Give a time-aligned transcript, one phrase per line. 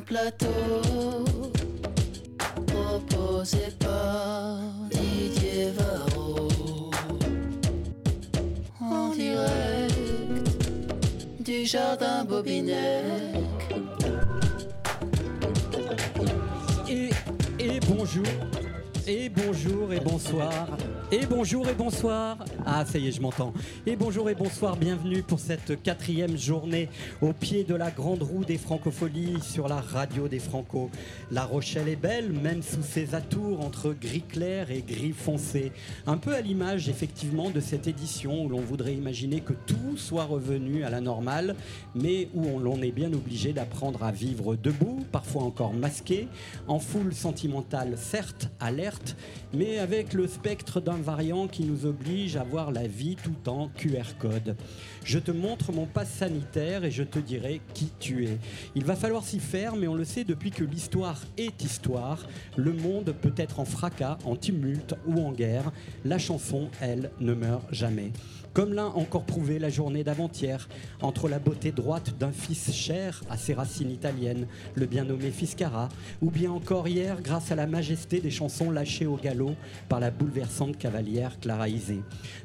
[0.00, 0.48] plateau.
[2.66, 4.58] Proposé par
[4.90, 6.48] Didier Varro.
[8.80, 9.94] En direct
[11.40, 13.04] du jardin Bobinec.
[16.88, 17.10] Et,
[17.58, 18.24] et bonjour,
[19.10, 20.68] et bonjour et bonsoir,
[21.10, 22.38] et bonjour et bonsoir.
[22.64, 23.52] Ah, ça y est, je m'entends.
[23.84, 26.88] Et bonjour et bonsoir, bienvenue pour cette quatrième journée
[27.20, 30.90] au pied de la grande roue des francopholies sur la radio des Franco.
[31.32, 35.72] La Rochelle est belle, même sous ses atours entre gris clair et gris foncé.
[36.06, 40.24] Un peu à l'image, effectivement, de cette édition où l'on voudrait imaginer que tout soit
[40.24, 41.56] revenu à la normale,
[41.96, 46.28] mais où l'on est bien obligé d'apprendre à vivre debout, parfois encore masqué,
[46.68, 48.99] en foule sentimentale, certes, alerte,
[49.52, 53.68] mais avec le spectre d'un variant qui nous oblige à voir la vie tout en
[53.68, 54.56] QR code.
[55.04, 58.38] Je te montre mon passe sanitaire et je te dirai qui tu es.
[58.74, 62.26] Il va falloir s'y faire, mais on le sait depuis que l'histoire est histoire.
[62.56, 65.72] Le monde peut être en fracas, en tumulte ou en guerre.
[66.04, 68.12] La chanson, elle, ne meurt jamais.
[68.52, 70.68] Comme l'a encore prouvé la journée d'avant-hier,
[71.02, 75.88] entre la beauté droite d'un fils cher à ses racines italiennes, le bien nommé Fiscara,
[76.20, 79.54] ou bien encore hier grâce à la majesté des chansons lâchées au galop
[79.88, 82.02] par la bouleversante cavalière Clara Isé.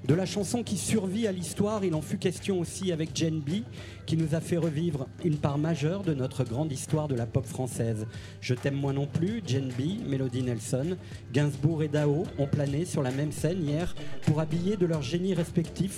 [0.08, 3.64] De la chanson qui survit à l'histoire, il en fut question aussi avec Jen B,
[4.06, 7.48] qui nous a fait revivre une part majeure de notre grande histoire de la pop
[7.48, 8.06] française.
[8.42, 10.98] Je t'aime moi non plus, Jen B, Melody Nelson,
[11.34, 13.96] Gainsbourg et Dao ont plané sur la même scène hier
[14.28, 15.95] pour habiller de leur génie respectif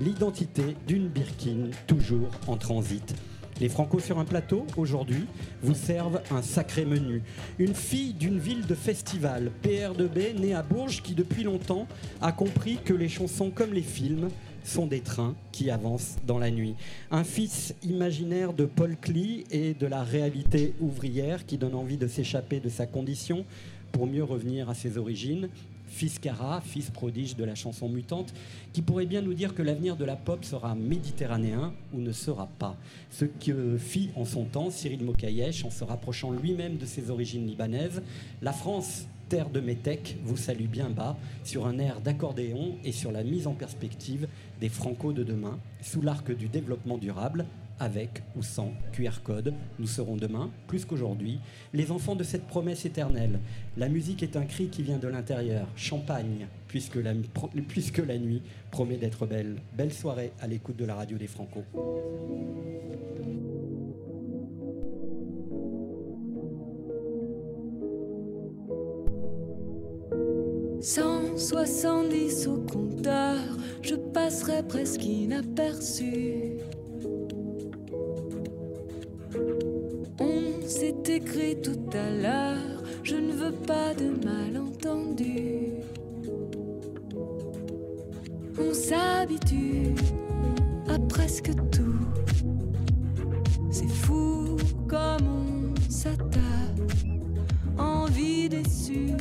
[0.00, 3.14] l'identité d'une Birkin toujours en transit.
[3.60, 5.26] Les Franco sur un plateau, aujourd'hui,
[5.62, 7.22] vous servent un sacré menu.
[7.58, 11.86] Une fille d'une ville de festival, PR2B, née à Bourges, qui depuis longtemps
[12.22, 14.30] a compris que les chansons comme les films
[14.64, 16.74] sont des trains qui avancent dans la nuit.
[17.10, 22.06] Un fils imaginaire de Paul Klee et de la réalité ouvrière qui donne envie de
[22.06, 23.44] s'échapper de sa condition
[23.92, 25.50] pour mieux revenir à ses origines
[25.90, 28.32] fils Cara, fils prodige de la chanson mutante,
[28.72, 32.46] qui pourrait bien nous dire que l'avenir de la pop sera méditerranéen ou ne sera
[32.58, 32.76] pas.
[33.10, 37.46] Ce que fit en son temps Cyril Mokayesh en se rapprochant lui-même de ses origines
[37.46, 38.02] libanaises.
[38.40, 43.12] La France, terre de Métèque, vous salue bien bas sur un air d'accordéon et sur
[43.12, 44.28] la mise en perspective
[44.60, 47.46] des Franco de demain, sous l'arc du développement durable,
[47.80, 49.52] avec ou sans QR code.
[49.78, 51.40] Nous serons demain, plus qu'aujourd'hui,
[51.72, 53.40] les enfants de cette promesse éternelle.
[53.76, 55.66] La musique est un cri qui vient de l'intérieur.
[55.74, 59.56] Champagne, puisque la, la nuit promet d'être belle.
[59.76, 61.64] Belle soirée à l'écoute de la radio des Franco.
[70.82, 73.36] 170 au compteur,
[73.82, 76.56] je passerai presque inaperçu.
[80.80, 85.74] On s'est écrit tout à l'heure, je ne veux pas de malentendu.
[88.58, 89.94] On s'habitue
[90.88, 92.06] à presque tout.
[93.70, 94.56] C'est fou
[94.88, 96.40] comme on s'attache.
[97.76, 99.16] Envie déçue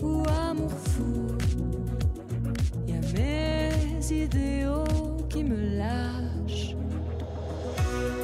[0.00, 1.26] ou amour fou.
[2.86, 6.76] Y a mes idéaux qui me lâchent.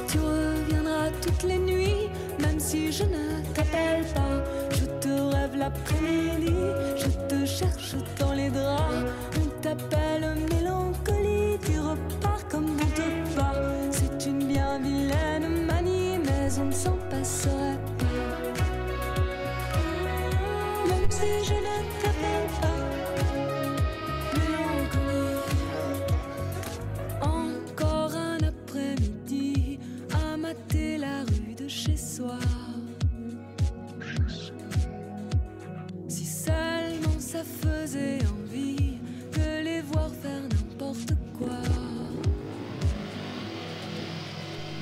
[0.07, 2.07] Tu reviendras toutes les nuits,
[2.39, 4.43] même si je ne t'appelle pas.
[4.71, 6.53] Je te rêve l'après-midi,
[6.97, 9.11] je te cherche dans les draps.
[9.41, 10.56] On t'appelle mélancolie,
[38.25, 38.97] envie
[39.33, 41.61] de les voir faire n'importe quoi.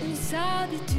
[0.01, 0.94] On s'habitue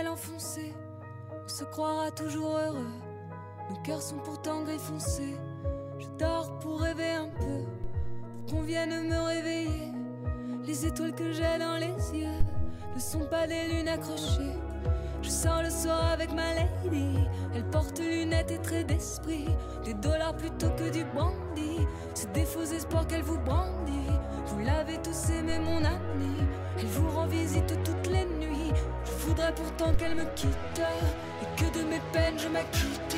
[0.00, 0.74] ciel enfoncé.
[1.44, 2.92] On se croira toujours heureux,
[3.70, 5.36] nos cœurs sont pourtant gris foncé.
[5.98, 7.64] Je dors pour rêver un peu,
[8.46, 9.92] pour qu'on vienne me réveiller.
[10.64, 12.44] Les étoiles que j'ai dans les yeux
[12.94, 14.56] ne sont pas des lunes accrochées.
[15.22, 17.18] Je sors le soir avec ma lady.
[17.54, 19.48] Elle porte lunettes et traits d'esprit.
[19.84, 21.86] Des dollars plutôt que du brandy.
[22.14, 24.12] C'est des faux espoirs qu'elle vous brandit.
[24.46, 26.36] Vous l'avez tous aimé, mon ami.
[26.78, 28.29] Elle vous rend visite toutes les nuits.
[29.26, 30.80] Voudrais pourtant qu'elle me quitte.
[31.42, 33.16] Et que de mes peines je m'acquitte.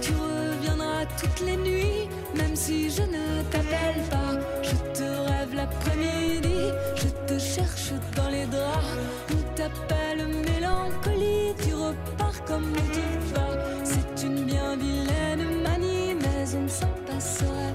[0.00, 4.32] Tu reviendras toutes les nuits, même si je ne t'appelle pas.
[4.62, 8.86] Je te rêve l'après-midi, je te cherche dans les draps.
[9.32, 13.84] On t'appelle mélancolie, tu repars comme tu vas.
[13.84, 17.74] C'est une bien vilaine manie, mais on ne s'en passerait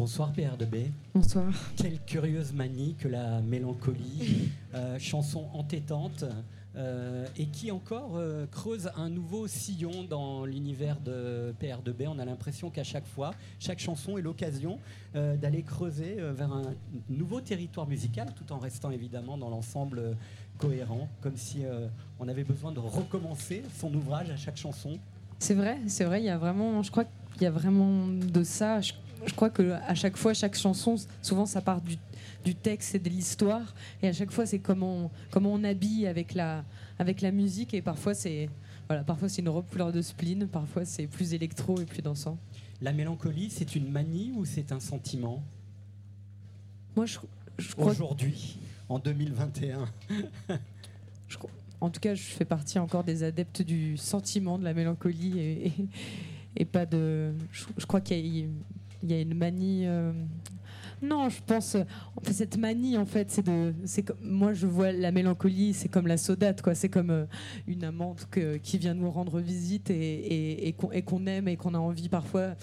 [0.00, 0.86] Bonsoir PR2B.
[1.14, 1.52] Bonsoir.
[1.76, 6.24] Quelle curieuse manie que la mélancolie, euh, chanson entêtante,
[6.74, 12.08] euh, et qui encore euh, creuse un nouveau sillon dans l'univers de PR2B.
[12.08, 14.78] On a l'impression qu'à chaque fois, chaque chanson est l'occasion
[15.12, 16.72] d'aller creuser vers un
[17.10, 20.16] nouveau territoire musical, tout en restant évidemment dans l'ensemble
[20.56, 21.64] cohérent, comme si
[22.18, 24.98] on avait besoin de recommencer son ouvrage à chaque chanson.
[25.40, 28.42] C'est vrai, c'est vrai, il y a vraiment, je crois qu'il y a vraiment de
[28.44, 28.80] ça.
[28.80, 28.92] Je,
[29.26, 31.96] je crois que à chaque fois, chaque chanson, souvent ça part du,
[32.44, 36.34] du texte et de l'histoire, et à chaque fois c'est comment, comment on habille avec
[36.34, 36.64] la,
[36.98, 38.48] avec la musique, et parfois c'est,
[38.88, 42.38] voilà, parfois c'est une robe couleur de spleen, parfois c'est plus électro et plus dansant.
[42.82, 45.42] La mélancolie, c'est une manie ou c'est un sentiment?
[46.96, 47.18] Moi, je,
[47.58, 48.58] je crois, Aujourd'hui,
[48.88, 49.86] en 2021.
[51.28, 51.50] je crois-
[51.82, 55.66] en tout cas, je fais partie encore des adeptes du sentiment, de la mélancolie, et,
[55.68, 55.72] et,
[56.56, 57.32] et pas de.
[57.52, 58.46] Je, je crois qu'il y, a-
[59.02, 59.82] il y a une manie.
[59.86, 60.12] euh,
[61.02, 61.76] non, je pense.
[62.30, 63.74] cette manie, en fait, c'est de.
[63.86, 66.74] C'est moi, je vois la mélancolie, c'est comme la saudade, quoi.
[66.74, 67.24] C'est comme euh,
[67.66, 68.28] une amante
[68.62, 70.74] qui vient nous rendre visite et,
[71.06, 72.54] qu'on aime et qu'on a envie parfois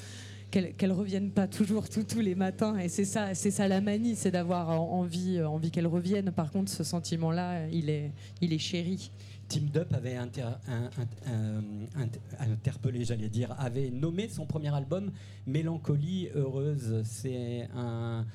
[0.50, 2.78] qu'elle revienne pas toujours tous les matins.
[2.78, 6.32] Et c'est ça, c'est ça la manie, c'est d'avoir en- envie, euh, envie qu'elle revienne.
[6.32, 8.12] Par contre, ce sentiment-là, il est,
[8.42, 9.12] il est chéri.
[9.48, 10.18] Team Dup avait
[12.40, 15.12] interpellé, j'allais dire, avait nommé son premier album
[15.46, 17.02] Mélancolie heureuse.
[17.04, 18.26] C'est un-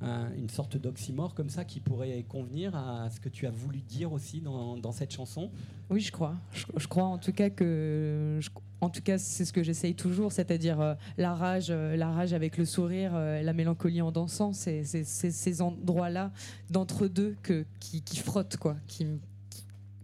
[0.00, 3.80] un- une sorte d'oxymore comme ça qui pourrait convenir à ce que tu as voulu
[3.80, 5.50] dire aussi dans, cette chanson?
[5.90, 6.34] Oui, je crois.
[6.52, 8.40] Je, crois en tout cas que,
[8.80, 12.32] en tout cas, c'est ce que j'essaye toujours, c'est-à-dire euh, la rage, euh, la rage
[12.32, 14.52] avec le sourire, euh, la mélancolie en dansant.
[14.52, 16.32] C'est ces endroits-là
[16.70, 18.76] d'entre deux que qui, qui frottent quoi.
[18.88, 19.06] Qui-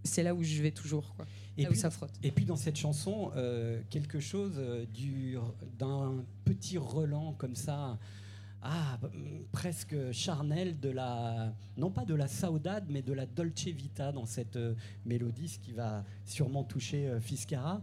[0.05, 1.27] c'est là où je vais toujours quoi.
[1.56, 2.12] Et là puis, où ça frotte.
[2.23, 5.37] et puis dans cette chanson, euh, quelque chose euh, du-
[5.79, 7.99] d'un petit relent comme ça,
[8.63, 8.99] ah,
[9.53, 14.27] presque charnel de la, non pas de la saudade, mais de la dolce vita dans
[14.27, 14.75] cette euh,
[15.06, 17.82] mélodie, ce qui va sûrement toucher euh, Fiscara.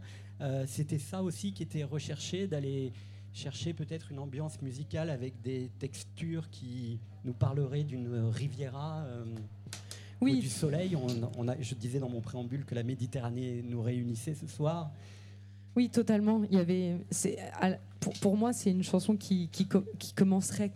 [0.68, 2.92] C'était ça aussi qui était recherché, d'aller
[3.32, 9.06] chercher peut-être une ambiance musicale avec des textures qui nous parleraient d'une Riviera.
[10.22, 10.95] Ou Oui, du soleil.
[10.95, 11.07] On,
[11.38, 14.91] on a, je disais dans mon préambule que la Méditerranée nous réunissait ce soir.
[15.75, 16.43] Oui, totalement.
[16.50, 16.95] Il y avait,
[18.00, 20.72] pour, pour moi, c'est une chanson qui, qui, co- qui commencerait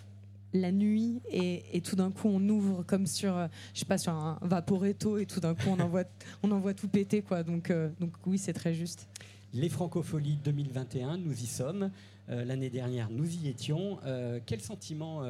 [0.52, 4.00] la nuit et, et tout d'un coup on ouvre comme sur, euh, je sais pas,
[4.00, 6.06] sur un vaporetto et tout d'un coup on envoie,
[6.44, 7.44] on envoie tout péter quoi.
[7.44, 9.08] Donc, euh, donc oui, c'est très juste.
[9.54, 11.92] Les Francopholies 2021, nous y sommes.
[12.30, 14.00] Euh, L'année dernière, nous y étions.
[14.06, 15.22] Euh, quel sentiment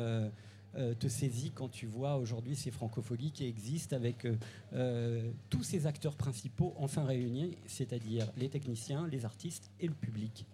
[0.93, 4.35] te saisit quand tu vois aujourd'hui ces Francopholies qui existent avec euh,
[4.73, 10.45] euh, tous ces acteurs principaux enfin réunis, c'est-à-dire les techniciens, les artistes et le public.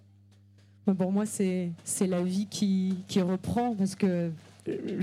[0.98, 4.32] Pour moi, c'est la vie qui, qui reprend parce que
[4.68, 5.02] euh,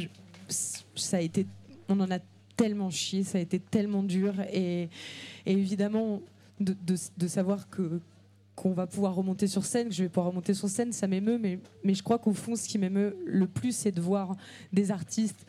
[0.48, 1.46] ça a été,
[1.88, 2.18] on en a
[2.56, 4.88] tellement chié, ça a été tellement dur et,
[5.46, 6.20] évidemment
[6.60, 8.00] de, de- de savoir que
[8.54, 11.38] qu'on va pouvoir remonter sur scène, que je vais pouvoir remonter sur scène, ça m'émeut,
[11.38, 11.58] mais,
[11.94, 14.36] je crois qu'au fond, ce qui m'émeut le plus, c'est de voir
[14.72, 15.46] des artistes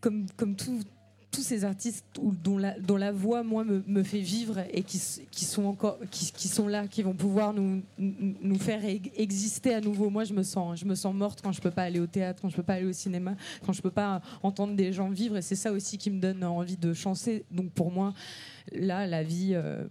[0.00, 0.26] comme,
[0.56, 6.48] tous ces artistes dont, la, voix, moi, me, fait vivre et qui, sont encore, qui,
[6.48, 7.82] sont là, qui vont pouvoir nous,
[8.58, 10.10] faire exister à nouveau.
[10.10, 12.62] Moi, je me, sens, morte quand je peux pas aller au théâtre, quand je peux
[12.62, 15.36] pas aller au cinéma, quand je peux pas entendre des gens vivre.
[15.36, 17.44] Et c'est ça aussi qui me donne envie de chanter.
[17.50, 18.12] Donc pour moi,
[18.72, 19.86] là, la vie, euh,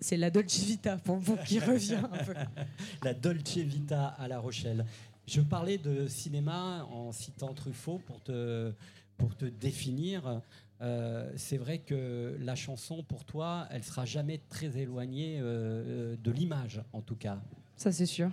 [0.00, 2.34] c'est la Dolce Vita pour vous qui revient un peu.
[3.02, 4.84] La Dolce Vita à La Rochelle.
[5.26, 8.72] Je parlais de cinéma en citant Truffaut pour te,
[9.16, 10.40] pour te définir.
[10.80, 16.30] Euh, c'est vrai que la chanson, pour toi, elle sera jamais très éloignée euh, de
[16.30, 17.40] l'image, en tout cas.
[17.76, 18.30] Ça, c'est sûr.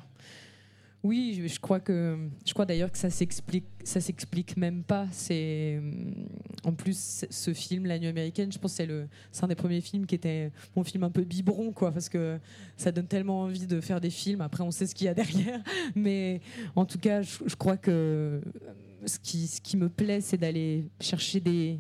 [1.02, 5.08] Oui, je, crois que je crois d'ailleurs que ça s'explique, ça s'explique même pas.
[5.12, 6.14] C'est hum,
[6.66, 8.52] en plus ce film, La Nuit américaine.
[8.52, 11.24] Je pense c'est le, c'est un des premiers films qui était mon film un peu
[11.24, 12.38] biberon, quoi, parce que
[12.76, 14.42] ça donne tellement envie de faire des films.
[14.42, 15.62] Après, on sait ce qu'il y a derrière,
[15.96, 16.42] mais
[16.76, 18.42] en tout cas, je, je crois que euh,
[19.06, 21.80] ce qui, ce qui me plaît, c'est d'aller chercher des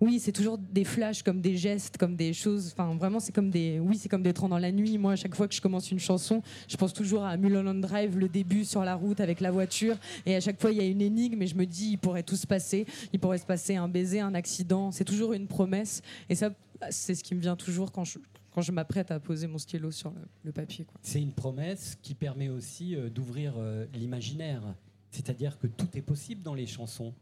[0.00, 2.72] oui, c'est toujours des flashs, comme des gestes, comme des choses.
[2.72, 3.80] Enfin, vraiment, c'est comme des.
[3.80, 4.98] Oui, c'est comme des trains dans la nuit.
[4.98, 8.18] Moi, à chaque fois que je commence une chanson, je pense toujours à Mulholland Drive,
[8.18, 9.96] le début sur la route avec la voiture.
[10.26, 11.40] Et à chaque fois, il y a une énigme.
[11.40, 12.84] Et je me dis, il pourrait tout se passer.
[13.14, 14.90] Il pourrait se passer un baiser, un accident.
[14.90, 16.02] C'est toujours une promesse.
[16.28, 16.50] Et ça,
[16.90, 20.12] c'est ce qui me vient toujours quand je, m'apprête à poser mon stylo sur
[20.44, 20.86] le, papier.
[21.00, 24.62] C'est une promesse qui permet aussi euh, d'ouvrir euh, l'imaginaire.
[25.10, 27.14] C'est-à-dire que tout est possible dans les chansons.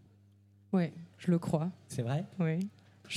[0.75, 1.71] Ouais, je le crois.
[1.87, 2.59] C'est vrai Oui.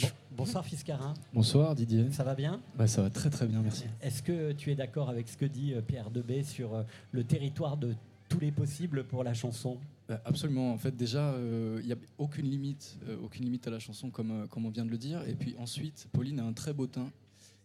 [0.01, 2.11] Bon- Bonsoir Fiscarin, Bonsoir Didier.
[2.11, 2.61] ça va bien?
[2.77, 3.85] Bah, ça va très très bien, merci.
[4.01, 7.23] Est-ce que tu es d'accord avec ce que dit euh, Pierre Debay sur euh, le
[7.23, 7.95] territoire de
[8.29, 9.79] tous les possibles pour la chanson?
[10.07, 10.71] Bah, absolument.
[10.71, 14.11] En fait, déjà, euh, il n'y a aucune limite, euh, aucune limite à la chanson,
[14.11, 15.27] comme, euh, comme on vient de le dire.
[15.27, 17.09] Et puis ensuite, Pauline a un très beau teint.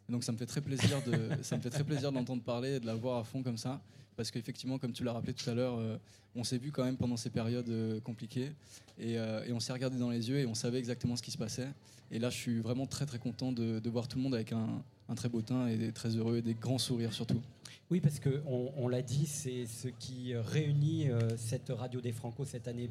[0.08, 2.76] Et donc ça me fait très plaisir de, ça me fait très plaisir d'entendre parler
[2.76, 3.78] et de la voir à fond comme ça,
[4.16, 5.96] parce qu'effectivement, comme tu l'as rappelé tout à l'heure, euh,
[6.34, 8.52] on s'est vu quand même pendant ces périodes euh, compliquées,
[8.98, 11.30] et, euh, et on s'est regardé dans les yeux et on savait exactement ce qui
[11.30, 11.68] se passait.
[12.10, 14.52] Et là, je suis vraiment très très content de, de voir tout le monde avec
[14.52, 17.40] un, un très beau teint et des- très heureux et des grands sourires surtout.
[17.90, 22.44] Oui, parce que on, on l'a dit, c'est ce qui réunit cette radio des Franco
[22.44, 22.90] cette année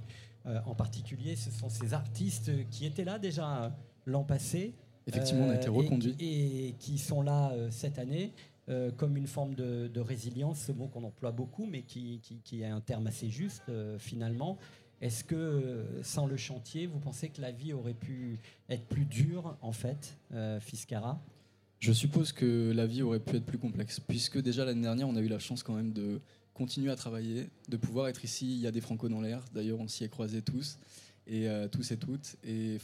[0.66, 1.36] en particulier.
[1.36, 3.76] Ce sont ces artistes qui étaient là déjà
[4.06, 4.74] l'an passé.
[5.08, 6.16] Effectivement, on a été et- reconduits.
[6.20, 8.32] Et, qui sont là cette année.
[8.70, 12.68] Euh, comme une forme de, résilience, ce mot qu'on emploie beaucoup, mais qui, qui, est
[12.68, 14.60] un terme assez juste euh, finalement.
[15.02, 18.40] Est-ce que euh, sans le chantier, vous pensez que la vie aurait pu
[18.70, 20.16] être plus dure en fait,
[20.60, 21.20] Fiscara
[21.80, 25.16] Je suppose que la vie aurait pu être plus complexe, puisque déjà l'année dernière, on
[25.16, 26.22] a eu la chance quand même de
[26.54, 28.54] continuer à travailler, de pouvoir être ici.
[28.54, 30.78] Il y a des Franco dans l'air, d'ailleurs, on s'y est croisés tous,
[31.26, 32.36] et tous et toutes.
[32.44, 32.78] Et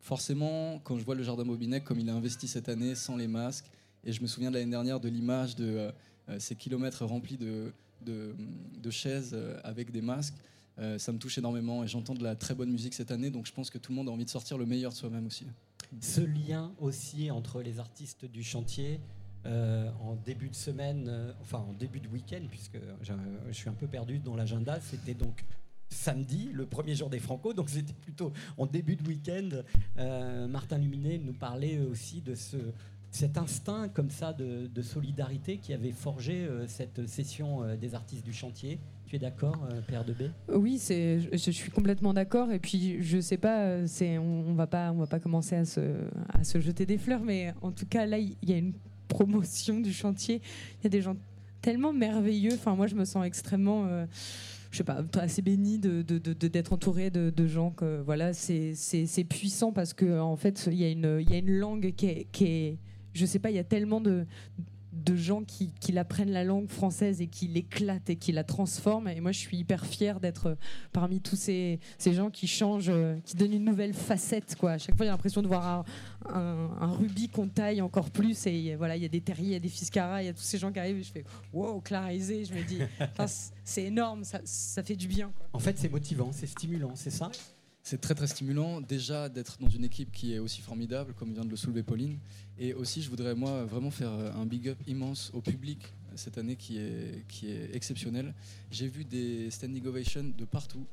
[0.00, 3.28] forcément, quand je vois le Jardin Bobinec, comme il a investi cette année sans les
[3.28, 3.70] masques,
[4.04, 5.92] et je me souviens de l'année dernière de l'image de euh,
[6.28, 10.34] euh, ces kilomètres remplis de, de, chaises euh, avec des masques.
[10.98, 13.52] ça me touche énormément et j'entends de la très bonne musique cette année, donc je
[13.52, 15.46] pense que tout le monde a envie de sortir le meilleur de soi-même aussi.
[16.00, 19.00] ce lien aussi entre les artistes du chantier
[19.44, 23.12] en début de semaine, enfin en début de week-end, puisque je,
[23.52, 25.44] suis un peu perdu dans l'agenda, c'était donc
[25.88, 29.50] samedi, le premier jour des Franco, donc c'était plutôt en début de week-end.
[30.48, 32.56] Martin Luminet nous parlait aussi de ce,
[33.12, 38.24] cet instinct comme ça de, solidarité qui avait forgé euh, cette session euh, des artistes
[38.24, 38.80] du chantier.
[39.06, 42.50] Tu es d'accord, Père de B Oui, je, suis complètement d'accord.
[42.50, 45.66] Et puis, je sais pas, euh, c'est, on, on va pas, va pas commencer à
[45.66, 45.80] se,
[46.30, 48.72] à se jeter des fleurs, mais en tout cas, là, il y a une
[49.08, 50.40] promotion du chantier.
[50.80, 51.16] Il y a des gens
[51.60, 52.54] tellement merveilleux.
[52.54, 53.86] Enfin, moi, je me sens extrêmement,
[54.70, 58.74] je sais pas, assez bénie de, d'être entourée de, gens que, voilà, c'est,
[59.28, 62.06] puissant parce que, en fait, il y a une, il y a une langue qui
[62.06, 62.78] est,
[63.12, 64.26] je sais pas, il y a tellement de
[64.92, 69.08] de gens qui, qui apprennent la langue française et qui l'éclatent et qui la transforment.
[69.08, 70.56] Et moi, je suis hyper fière d'être
[70.92, 74.54] parmi tous ces, ces gens qui changent, euh, qui donnent une nouvelle facette.
[74.56, 74.72] Quoi.
[74.72, 75.84] À chaque fois, j'ai l'impression de voir un,
[76.28, 78.46] un, un rubis qu'on taille encore plus.
[78.46, 80.34] Et voilà, il y a des terriers, il y a des fiscaras, il y a
[80.34, 80.98] tous ces gens qui arrivent.
[80.98, 82.44] Et je fais wow, clarisé.
[82.44, 82.78] Je me dis,
[83.64, 85.32] c'est énorme, ça, ça fait du bien.
[85.36, 85.48] quoi.
[85.54, 87.30] En fait, c'est motivant, c'est stimulant, c'est ça?
[87.84, 91.44] C'est très très stimulant déjà d'être dans une équipe qui est aussi formidable comme vient
[91.44, 92.16] de le soulever Pauline
[92.64, 95.80] et aussi je voudrais moi vraiment faire un big up immense au public
[96.14, 98.34] cette année qui est, qui est exceptionnel.
[98.70, 100.84] J'ai vu des standing ovations de partout.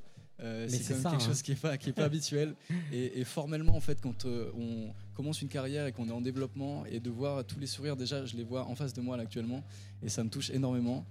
[0.42, 1.28] Euh, c'est quand même ça, quelque hein.
[1.28, 2.56] chose qui est pas qui est pas habituel
[2.94, 6.22] et, et formellement en fait quand euh, on commence une carrière et qu'on est en
[6.22, 9.18] développement et de voir tous les sourires déjà je les vois en face de moi
[9.18, 9.62] là actuellement
[10.02, 11.06] et ça me touche énormément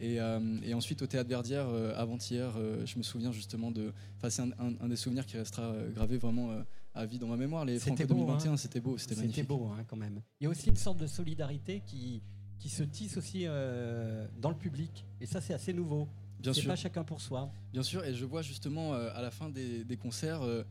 [0.00, 3.92] et, euh, et ensuite au théâtre Verdière euh, avant-hier euh, je me souviens justement de
[4.18, 6.62] enfin c'est un, un- un des souvenirs qui restera euh, gravé vraiment euh,
[6.94, 8.56] à vie dans ma mémoire les C'était Franco beau, 2021 hein.
[8.56, 10.20] c'était beau c'était C'était magnifique beau hein, quand même.
[10.40, 12.22] Il y a aussi une sorte de solidarité qui,
[12.58, 15.04] qui se tisse aussi euh, dans le public.
[15.20, 16.08] Et ça, c'est assez nouveau.
[16.38, 17.50] bien sûr pas chacun pour soi.
[17.72, 20.64] Bien sûr, et je vois justement euh, à la fin des, des concerts euh,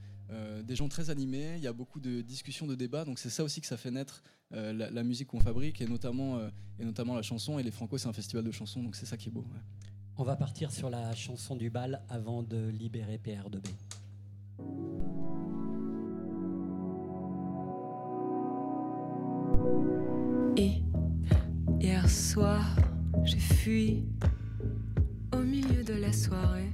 [0.63, 3.43] des gens très animés, il y a beaucoup de discussions, de débats, donc c'est ça
[3.43, 6.39] aussi que ça fait naître la, la musique qu'on fabrique, et notamment,
[6.79, 9.17] et notamment la chanson, et les Franco c'est un festival de chansons, donc c'est ça
[9.17, 9.41] qui est beau.
[9.41, 9.59] ouais.
[10.15, 15.20] On va partir sur la chanson du bal avant de libérer PR2B.
[20.57, 20.81] Et
[22.07, 22.75] soir,
[23.23, 24.03] j'ai fui
[25.33, 26.71] au milieu de la soirée.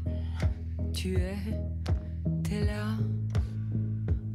[0.94, 1.38] Tu es,
[2.44, 2.96] t'es là,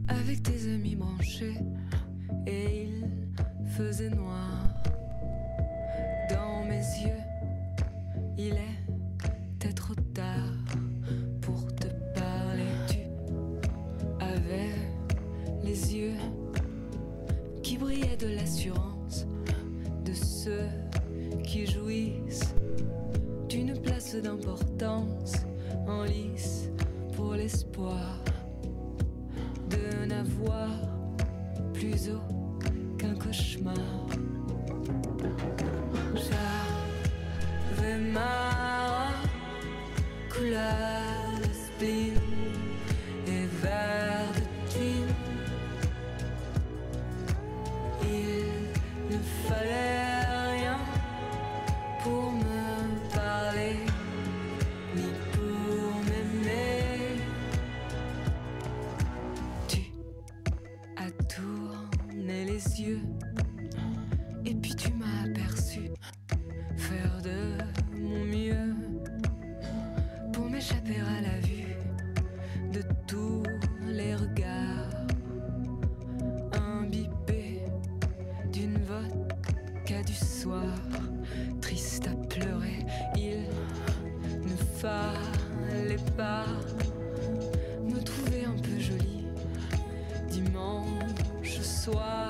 [0.09, 1.57] avec tes amis branchés,
[2.47, 4.69] et il faisait noir.
[6.31, 7.23] Dans mes yeux,
[8.39, 8.57] il
[9.57, 10.53] était trop tard
[11.41, 12.73] pour te parler.
[12.89, 12.99] Tu
[14.21, 14.75] avais
[15.65, 16.17] les yeux
[17.63, 18.92] qui brillaient de l'assurance
[20.45, 20.69] ceux
[21.45, 22.55] qui jouissent
[23.49, 25.35] d'une place d'importance
[25.87, 26.69] en lice
[27.15, 28.19] pour l'espoir
[29.71, 30.69] de n'avoir
[31.73, 33.77] plus aucun cauchemar.
[84.83, 86.45] Ne fallait pas.
[87.85, 89.27] Me trouver un peu jolie
[90.29, 92.22] dimanche soir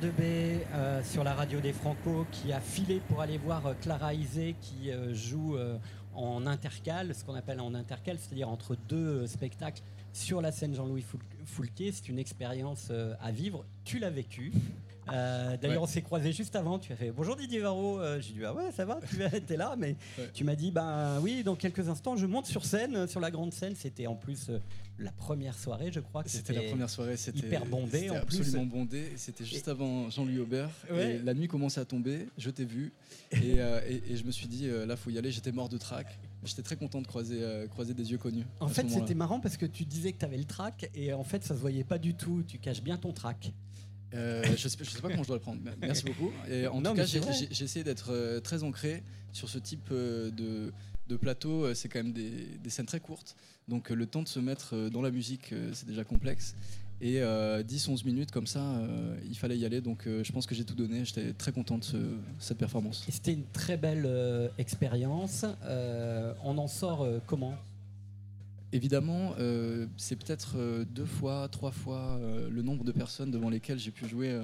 [0.00, 4.14] PR2B euh, sur la radio des Franco qui a filé pour aller voir euh, Clara
[4.14, 5.78] Isé qui euh, joue euh,
[6.14, 9.82] en intercal, ce qu'on appelle en intercal, c'est-à-dire entre deux spectacles
[10.12, 11.92] sur la scène Jean-Louis Foul- Foulquier.
[11.92, 13.64] C'est une expérience à vivre.
[13.84, 14.52] Tu l'as vécu.
[15.12, 15.82] Euh, D'ailleurs, Ouais.
[15.82, 16.78] on s'est croisés juste avant.
[16.78, 18.00] Tu as fait bonjour Didier Varro.
[18.00, 19.16] Euh, J'ai dit ah ouais, ça va, tu
[19.52, 20.30] es là, mais Ouais.
[20.34, 23.52] tu m'as dit ben oui, dans quelques instants, je monte sur scène, sur la grande
[23.52, 23.74] scène.
[23.76, 24.58] C'était en plus euh,
[24.98, 26.22] la première soirée, je crois.
[26.26, 28.40] C'était la première soirée, c'était hyper bondé, en plus.
[28.40, 29.12] absolument bondé.
[29.16, 30.70] C'était juste avant Jean-Louis Aubert.
[30.90, 31.16] Ouais.
[31.16, 32.92] Et la nuit commençait à tomber, je t'ai vu.
[33.32, 33.36] Et,
[33.88, 35.30] et- et je me suis dit, là, faut y aller.
[35.30, 36.18] J'étais mort de trac.
[36.44, 37.40] J'étais très content de croiser,
[37.70, 38.44] croiser des yeux connus.
[38.60, 41.24] En fait, c'était marrant parce que tu disais que tu avais le track et en
[41.24, 42.42] fait, ça se voyait pas du tout.
[42.46, 43.52] Tu caches bien ton track.
[44.14, 45.60] Euh, je, sais, je sais pas comment je dois le prendre.
[45.80, 46.30] Merci beaucoup.
[46.48, 50.30] Et en Non, tout cas, j'ai essayé d'être euh, très ancré sur ce type euh,
[50.30, 50.72] de,
[51.08, 51.72] de plateau.
[51.74, 52.30] C'est quand même des,
[52.62, 53.36] des scènes très courtes.
[53.68, 56.54] Donc le temps de se mettre dans la musique, c'est déjà complexe.
[57.02, 59.80] Et euh, 10-11 minutes comme ça, euh, il fallait y aller.
[59.82, 61.04] Donc euh, je pense que j'ai tout donné.
[61.04, 63.04] J'étais très content de ce- cette performance.
[63.10, 65.44] C'était une très belle euh, expérience.
[65.64, 67.54] Euh, on en sort euh, comment?
[68.72, 73.48] Évidemment, euh, c'est peut-être euh, deux fois, trois fois euh, le nombre de personnes devant
[73.48, 74.38] lesquelles j'ai pu jouer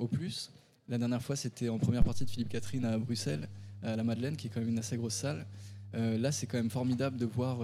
[0.00, 0.50] au plus.
[0.88, 3.48] La dernière fois, c'était en première partie de Philippe Catherine à Bruxelles,
[3.82, 5.46] à la Madeleine, qui est quand même une assez grosse salle.
[5.94, 7.58] Là, c'est quand même formidable de voir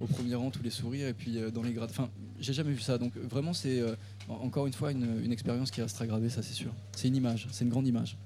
[0.00, 1.90] au premier rang tous les sourires et puis dans les grades.
[1.90, 2.08] Enfin,
[2.40, 2.96] j'ai jamais vu ça.
[2.96, 3.82] Donc vraiment, c'est
[4.28, 6.72] en- encore une fois une, une expérience qui restera gravée, ça c'est sûr.
[6.96, 8.16] C'est une image, c'est une grande image.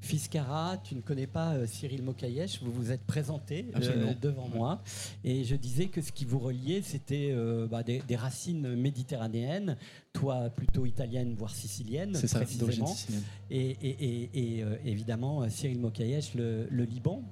[0.00, 4.82] Fiskara, tu ne connais pas euh, Cyril Mokayesh, vous vous êtes présenté euh, devant moi
[5.24, 9.76] et je disais que ce qui vous reliait, c'était euh, bah, des, des racines méditerranéennes,
[10.12, 12.86] toi plutôt italienne, voire sicilienne, C'est ça, précisément.
[12.86, 13.22] sicilienne.
[13.50, 17.22] Et, et- et- et, évidemment, Cyril Mokayesh, le, le Liban.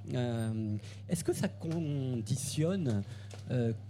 [1.09, 3.03] Est-ce que ça conditionne,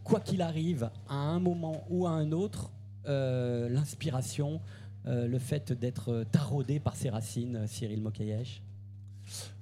[0.04, 2.72] quoi qu'il arrive, à un moment ou à un autre,
[3.06, 4.62] l'inspiration,
[5.06, 8.62] le fait d'être taraudé par ses racines, Cyril Mokayesh?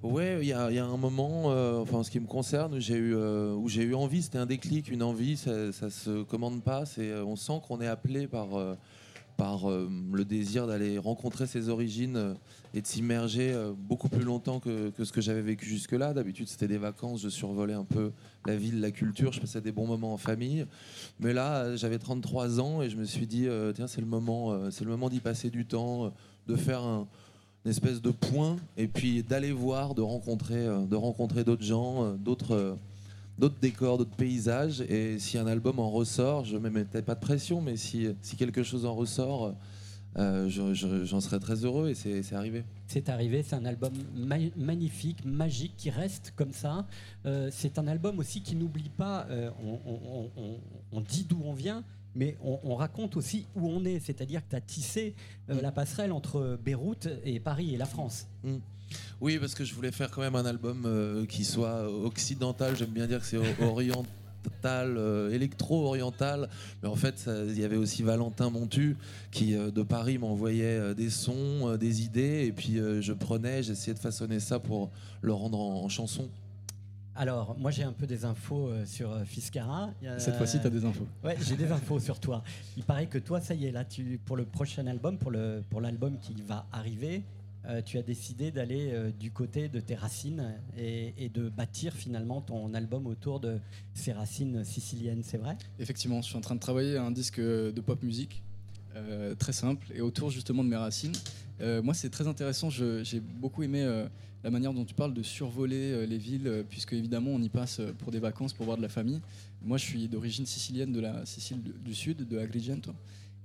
[0.04, 2.96] Ouais, il y, a un moment, euh, enfin en ce qui me concerne, où j'ai
[2.96, 6.62] eu, euh, où j'ai eu envie, c'était un déclic, une envie, ça, ça se commande
[6.62, 6.86] pas.
[6.86, 8.50] C'est, euh, on sent qu'on est appelé par,
[9.38, 12.36] par le désir d'aller rencontrer ses origines
[12.74, 16.14] et de s'immerger beaucoup plus longtemps que, que ce que j'avais vécu jusque-là.
[16.14, 18.12] D'habitude, c'était des vacances, je survolais un peu
[18.46, 20.66] la ville, la culture, je passais des bons moments en famille.
[21.22, 24.84] Mais là, j'avais 33 ans et je me suis dit, tiens, c'est le moment, c'est
[24.84, 26.14] le moment d'y passer du temps,
[26.48, 27.08] de faire un
[27.66, 32.04] une espèce de point et puis d'aller voir, de rencontrer, euh, de rencontrer d'autres gens,
[32.04, 32.76] euh, d'autres, euh,
[33.40, 34.82] d'autres décors, d'autres paysages.
[34.82, 38.08] Et si un album en ressort, je ne me mettais pas de pression, mais si,
[38.22, 39.54] si quelque chose en ressort,
[40.16, 42.64] je- je- j'en serais très heureux et c'est arrivé.
[42.86, 46.86] C'est arrivé, c'est un album ma- magnifique, magique, qui reste comme ça.
[47.50, 49.26] C'est un album aussi qui n'oublie pas,
[50.92, 51.84] on dit d'où on vient,
[52.16, 54.00] mais on, on raconte aussi où on est.
[54.00, 55.16] C'est-à-dire que tu as tissé
[55.50, 55.62] euh, Mm.
[55.62, 58.28] la passerelle entre Beyrouth et Paris et la France.
[59.22, 62.76] Oui, parce que je voulais faire quand même un album euh, qui soit occidental.
[62.78, 66.50] J'aime bien dire que c'est oriental, euh, électro-oriental.
[66.82, 68.96] Mais en fait, il y avait aussi Valentin Montu
[69.32, 72.46] qui, de Paris, m'envoyait des sons, des idées.
[72.46, 76.30] Et puis je prenais, j'essayais de façonner ça pour le rendre en, en chanson.
[77.16, 79.92] Alors, moi j'ai un peu des infos euh, sur euh, Fiskara.
[80.04, 81.08] Euh, Cette fois-ci, tu as des infos.
[81.24, 82.44] Ouais, j'ai des infos sur toi.
[82.76, 85.64] Il paraît que toi, ça y est, là, tu, pour le prochain album, pour le
[85.70, 87.22] pour l'album qui va arriver,
[87.66, 92.42] euh, tu as décidé d'aller du côté de tes racines et, et de bâtir finalement
[92.42, 93.60] ton album autour de
[93.94, 95.56] ces racines siciliennes, c'est vrai?
[95.80, 98.42] Effectivement, je suis en train de travailler un disque de pop musique
[99.40, 101.14] très simple et autour justement de mes racines.
[101.62, 102.70] Moi, c'est très intéressant.
[102.72, 103.84] je- J'ai beaucoup aimé
[104.44, 107.50] la manière dont tu parles de survoler euh, les villes, euh, puisque évidemment, on y
[107.50, 109.22] passe euh, pour des vacances, pour voir de la famille.
[109.64, 112.94] Moi, je suis d'origine sicilienne de la Sicile du- Sud, de Agrigento.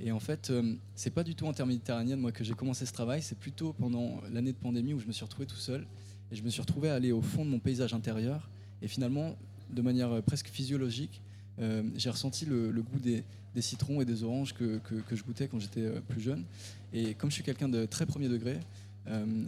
[0.00, 0.52] Et en fait,
[0.94, 3.20] c'est pas du tout interméditerranéenne, moi, que j'ai commencé ce travail.
[3.20, 5.86] C'est plutôt pendant l'année de pandémie où je me suis retrouvé tout seul.
[6.30, 8.48] Et je me suis retrouvé à aller au fond de mon paysage intérieur.
[8.80, 9.34] Et finalement,
[9.70, 11.20] de manière presque physiologique,
[11.96, 13.24] j'ai ressenti le, goût des,
[13.60, 16.44] citrons et des oranges que, que- je goûtais quand j'étais plus jeune.
[16.92, 18.60] Et comme je suis quelqu'un de très premier degré,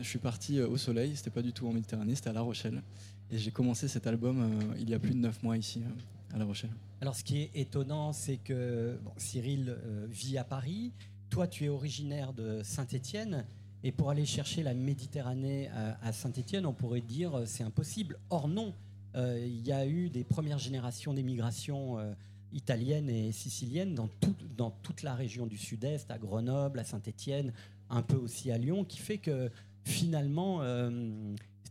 [0.00, 2.42] je suis parti euh, au soleil, c'était pas du tout en Méditerranée, c'était à La
[2.42, 2.82] Rochelle.
[3.30, 6.34] Et j'ai commencé cet album euh, il y a plus de neuf mois ici, euh,
[6.34, 6.70] à La Rochelle.
[7.00, 10.92] Alors, ce qui est étonnant, c'est que Cyril euh, vit à Paris.
[11.30, 13.44] Toi, tu es originaire de Saint-Étienne.
[13.82, 15.70] Et pour aller chercher la Méditerranée
[16.02, 18.18] à, Saint-Étienne, on pourrait dire euh, c'est impossible.
[18.28, 18.74] Or, non.
[19.16, 22.12] Euh, Il y a eu des premières générations d'émigration euh,
[22.52, 24.08] italienne et sicilienne dans,
[24.56, 27.52] dans toute la région du Sud-Est, à Grenoble, à Saint-Étienne,
[27.90, 29.50] un peu aussi à Lyon, qui fait que
[29.84, 30.90] finalement, euh,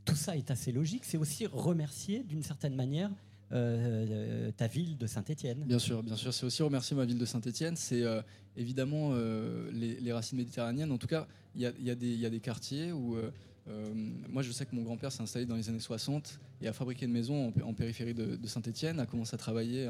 [0.06, 1.06] tout ça est assez logique.
[1.06, 3.12] C'est aussi remercier d'une certaine manière
[3.52, 5.64] euh, ta ville de Saint-Étienne.
[5.66, 6.34] Bien sûr, bien sûr.
[6.34, 7.76] C'est aussi remercier ma ville de Saint-Étienne.
[7.76, 8.22] C'est euh,
[8.56, 10.92] évidemment euh, les, racines méditerranéennes.
[10.92, 13.16] En tout cas, il y a, des- quartiers où.
[13.16, 13.32] euh,
[13.68, 13.94] euh,
[14.30, 17.06] moi, je sais que mon grand-père s'est installé dans les années 60 et a fabriqué
[17.06, 19.88] une maison en, périphérie de, Saint-Étienne, a commencé à travailler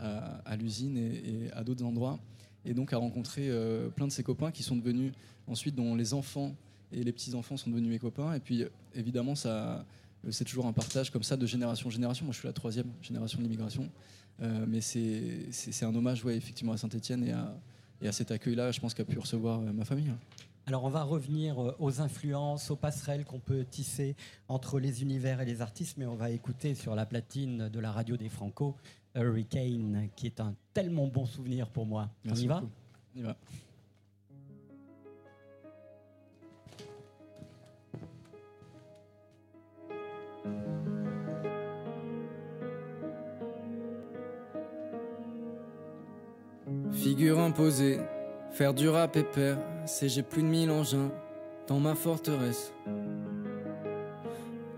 [0.00, 2.18] à, l'usine et à d'autres endroits,
[2.64, 5.12] et donc a rencontré euh, plein de ses copains qui sont devenus
[5.46, 6.54] ensuite, dont les enfants
[6.92, 8.34] et les petits-enfants sont devenus mes copains.
[8.34, 9.84] Et puis, évidemment, ça,
[10.30, 12.24] c'est toujours un partage comme ça de génération en génération.
[12.24, 13.88] Moi, je suis la troisième génération de l'immigration.
[14.42, 17.54] Euh, mais c'est un hommage, ouais, effectivement, à Saint-Etienne et à,
[18.00, 20.10] et à cet accueil-là, je pense, qu'a pu recevoir euh, ma famille.
[20.66, 24.14] Alors on va revenir euh, aux influences, aux passerelles qu'on peut tisser
[24.48, 27.90] entre les univers et les artistes, mais on va écouter sur la platine de la
[27.90, 28.76] radio des Franco
[29.14, 32.08] Hurricane, qui est un tellement bon souvenir pour moi.
[32.24, 32.72] Merci on y va beaucoup.
[33.16, 33.36] On y va.
[46.92, 47.98] Figure imposée,
[48.50, 51.10] faire du rap père, c'est j'ai plus de mille engins
[51.66, 52.72] dans ma forteresse.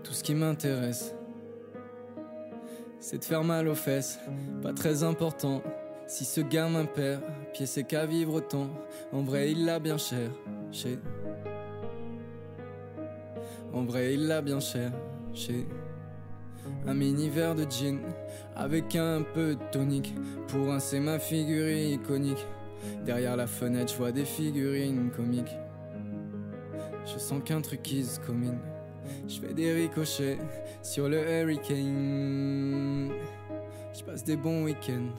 [0.03, 1.15] Tout ce qui m'intéresse,
[2.99, 4.19] c'est de faire mal aux fesses,
[4.61, 5.61] pas très important.
[6.07, 7.21] Si ce gamin perd,
[7.53, 8.69] pied c'est qu'à vivre autant.
[9.11, 10.29] En vrai, il l'a bien cher,
[10.71, 10.99] chez.
[13.73, 14.91] En vrai, il l'a bien cher,
[15.33, 15.65] chez.
[16.85, 17.99] Un mini verre de gin
[18.55, 20.13] avec un peu de tonique
[20.47, 22.45] pour rincer ma figure iconique.
[23.05, 25.55] Derrière la fenêtre, je vois des figurines comiques.
[27.05, 28.19] Je sens qu'un truc qui se.
[29.27, 30.37] Je fais des ricochets
[30.81, 33.11] sur le hurricane.
[33.93, 35.11] Je passe des bons week-ends.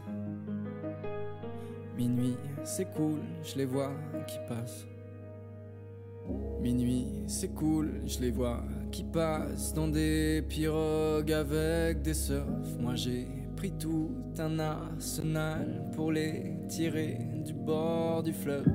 [1.96, 3.92] Minuit, c'est cool, je les vois
[4.27, 4.87] qui passent.
[6.61, 12.79] Minuit, c'est cool, je les vois qui passent dans des pirogues avec des surfs.
[12.81, 13.29] Moi j'ai
[13.64, 18.66] pris tout un arsenal pour les tirer du bord du fleuve.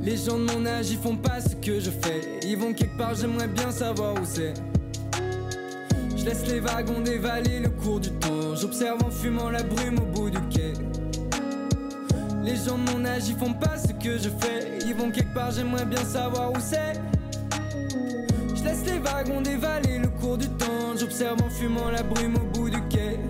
[0.00, 2.22] Les gens de mon âge, ils font pas ce que je fais.
[2.46, 4.54] Ils vont quelque part, j'aimerais bien savoir où c'est.
[6.16, 8.56] Je laisse les wagons dévaler le cours du temps.
[8.56, 10.72] J'observe en fumant la brume au bout du quai.
[12.42, 14.78] Les gens de mon âge, ils font pas ce que je fais.
[14.84, 17.00] Ils vont quelque part, j'aimerais bien savoir où c'est.
[18.56, 20.96] Je laisse les wagons dévaler le cours du temps.
[20.98, 23.20] J'observe en fumant la brume au bout du quai.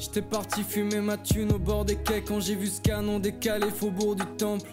[0.00, 3.70] J'étais parti fumer ma thune au bord des quais quand j'ai vu ce canon décalé
[3.70, 4.68] faubourg du temple.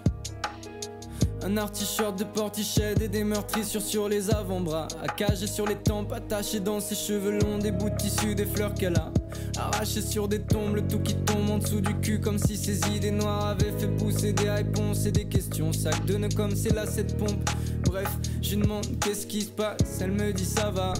[1.47, 4.89] Un articheur de portiched et des meurtrissures sur les avant-bras.
[5.01, 8.73] Accagé sur les tempes, attaché dans ses cheveux longs, des bouts de tissu, des fleurs
[8.73, 9.13] qu'elle a.
[9.57, 12.81] Arraché sur des tombes, le tout qui tombe en dessous du cul, comme si ses
[12.93, 15.71] idées noires avaient fait pousser des réponses et des questions.
[15.71, 17.49] Sac de nœuds comme c'est là cette pompe.
[17.85, 18.09] Bref,
[18.41, 20.91] je demande qu'est-ce qui se passe, elle me dit ça va.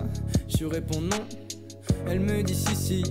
[0.47, 1.25] Je réponds non.
[2.09, 3.03] Elle me dit si si,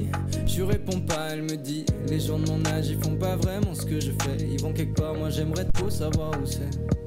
[0.46, 3.74] je réponds pas, elle me dit Les gens de mon âge ils font pas vraiment
[3.74, 7.05] ce que je fais Ils vont quelque part, moi j'aimerais trop savoir où c'est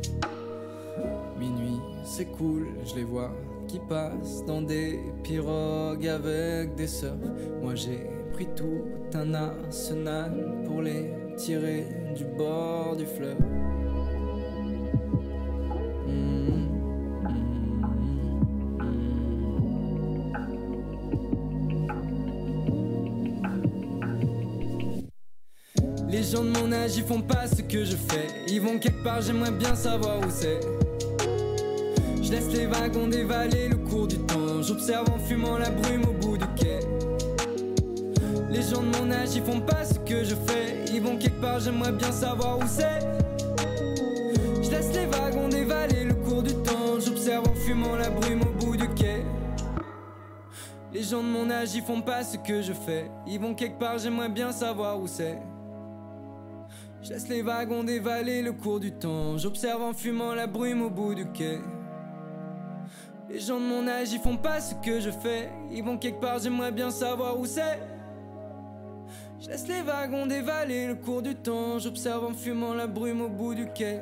[2.20, 3.32] C'est cool, je les vois
[3.66, 7.14] qui passent dans des pirogues avec des surfs
[7.62, 13.38] Moi j'ai pris tout un arsenal pour les tirer du bord du fleuve.
[26.10, 28.28] Les gens de mon âge, ils font pas ce que je fais.
[28.50, 30.79] Ils vont quelque part, j'aimerais bien savoir où c'est.
[32.30, 34.62] Je laisse les wagons dévaler le cours du temps.
[34.62, 36.80] J'observe en fumant la brume au bout du quai.
[38.52, 40.86] Les gens de mon âge, ils font pas ce que je fais.
[40.94, 43.00] Ils vont quelque part, j'aimerais bien savoir où c'est.
[44.62, 47.00] Je laisse les wagons dévaler le cours du temps.
[47.00, 49.26] J'observe en fumant la brume au bout du quai.
[50.94, 53.10] Les gens de mon âge, ils font pas ce que je fais.
[53.26, 55.40] Ils vont quelque part, j'aimerais bien savoir où c'est.
[57.02, 59.36] Je laisse les wagons dévaler le cours du temps.
[59.40, 61.58] J'observe en fumant la brume au bout du quai.
[63.30, 65.52] Les gens de mon âge, ils font pas ce que je fais.
[65.72, 67.80] Ils vont quelque part, j'aimerais bien savoir où c'est.
[69.40, 71.78] Je laisse les wagons dévaler le cours du temps.
[71.78, 74.02] J'observe en fumant la brume au bout du quai.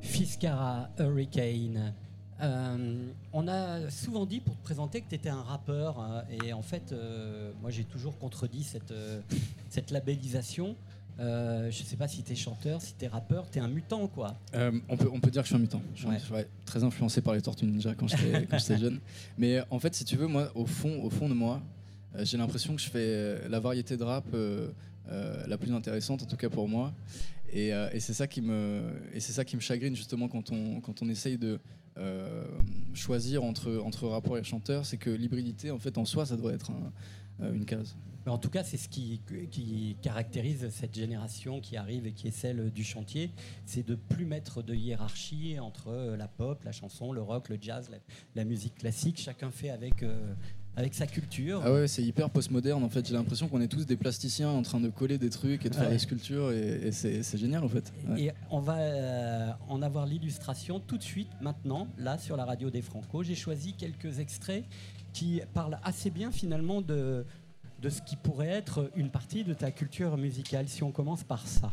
[0.00, 1.94] Fiscara Hurricane.
[2.42, 6.52] Euh, on a souvent dit pour te présenter que tu étais un rappeur euh, et
[6.52, 9.20] en fait euh, moi j'ai toujours contredit cette, euh,
[9.68, 10.76] cette labellisation.
[11.18, 14.06] Je sais pas si tu es chanteur, si tu es rappeur, tu es un mutant
[14.08, 14.36] quoi.
[14.88, 15.82] On, peut, on peut dire que je suis un mutant.
[15.94, 16.18] Je suis Ouais.
[16.32, 19.00] ouais, très influencé par les Tortues Ninja quand j'étais jeune.
[19.36, 21.60] Mais en fait, si tu veux, moi, au fond, au fond de moi,
[22.20, 24.24] j'ai l'impression que je fais la variété de rap
[25.46, 26.90] la plus intéressante, en tout cas pour moi.
[27.52, 31.60] Et, euh, et c'est ça qui me chagrine justement quand on essaye de
[31.98, 32.44] euh,
[32.94, 36.52] choisir entre entre rappeur et chanteur, c'est que l'hybridité en fait en soi, ça doit
[36.52, 36.70] être
[37.40, 37.96] euh, une case.
[38.26, 39.20] En tout cas, c'est ce qui,
[40.02, 43.30] caractérise cette génération qui arrive et qui est celle du chantier,
[43.64, 47.90] c'est de plus mettre de hiérarchie entre la pop, la chanson, le rock, le jazz,
[48.34, 49.18] la, musique classique.
[49.18, 50.04] Chacun fait avec,
[50.76, 51.60] avec sa culture.
[51.64, 53.06] Ah ouais, c'est hyper postmoderne en fait.
[53.06, 55.74] J'ai l'impression qu'on est tous des plasticiens en train de coller des trucs et de
[55.74, 57.92] faire des sculptures et, et c'est c'est génial en fait.
[58.08, 58.22] Ouais.
[58.22, 62.70] Et on va euh, en avoir l'illustration tout de suite, maintenant, là, sur la radio
[62.70, 63.22] des Franco.
[63.22, 64.64] J'ai choisi quelques extraits
[65.12, 67.24] qui parlent assez bien, finalement, de,
[67.82, 70.68] de ce qui pourrait être une partie de ta culture musicale.
[70.68, 71.72] Si on commence par ça.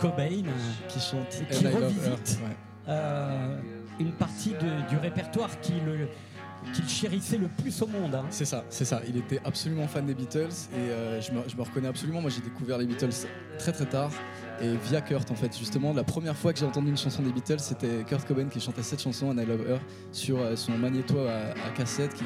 [0.00, 0.42] Cobain,
[0.88, 2.38] Qui chante Qui And I Love revisite.
[2.40, 2.56] Her, ouais.
[2.88, 3.56] euh,
[3.98, 6.08] une partie de- du répertoire qui le-
[6.74, 8.14] qu'il chérissait le plus au monde.
[8.14, 8.24] hein.
[8.28, 9.00] C'est ça, c'est ça.
[9.08, 12.20] Il était absolument fan des Beatles et euh, je, me, je me reconnais absolument.
[12.20, 13.26] Moi, j'ai découvert les Beatles
[13.58, 14.10] très très tard
[14.60, 15.56] et via Kurt en fait.
[15.58, 18.60] Justement, la première fois que j'ai entendu une chanson des Beatles, c'était Kurt Cobain qui
[18.60, 19.78] chantait cette chanson, And I Love Her,
[20.12, 22.24] sur euh, son magnéto à, à cassette qui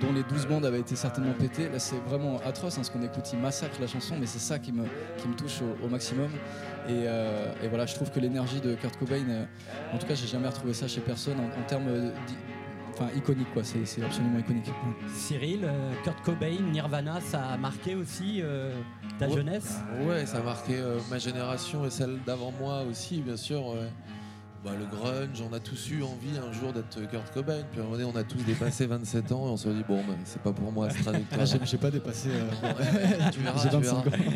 [0.00, 1.68] dont les 12 bandes avaient été certainement pétées.
[1.68, 3.30] Là, c'est vraiment atroce hein, ce qu'on écoute.
[3.32, 4.84] Il massacre la chanson, mais c'est ça qui me,
[5.18, 6.30] qui me touche au, au maximum.
[6.88, 9.44] Et, euh, et voilà, je trouve que l'énergie de Kurt Cobain, euh,
[9.92, 12.10] en tout cas, j'ai jamais retrouvé ça chez personne en, en termes euh,
[12.94, 13.62] enfin, iconiques, quoi.
[13.64, 14.70] C'est c'est absolument iconique.
[15.14, 18.72] Cyril, euh, Kurt Cobain, Nirvana, ça a marqué aussi euh,
[19.18, 19.34] ta Ouais.
[19.36, 19.78] jeunesse?
[20.06, 23.66] Ouais, ça a marqué euh, ma génération et celle d'avant moi aussi, bien sûr.
[23.66, 23.90] ouais.
[24.62, 27.62] Bah, le grunge, on a tous eu envie un jour d'être Kurt Cobain.
[27.70, 29.82] Puis à un moment donné, on a tous dépassé 27 ans et on se dit,
[29.88, 31.46] bon, bah, c'est pas pour moi cette Ah, trajectoire.
[31.46, 32.28] j'ai j'ai pas dépassé.
[32.30, 34.26] euh, tu verras, tu 25 verras.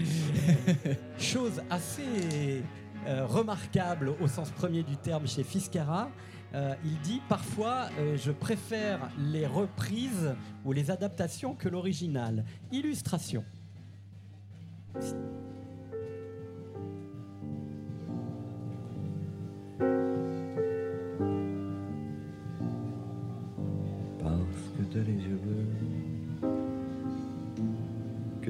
[1.19, 2.63] Chose assez
[3.07, 6.09] euh, remarquable au sens premier du terme chez Fiscara.
[6.55, 10.35] euh, il dit parfois euh, je préfère les reprises
[10.65, 12.47] ou les adaptations que l'original.
[12.73, 13.45] Illustration.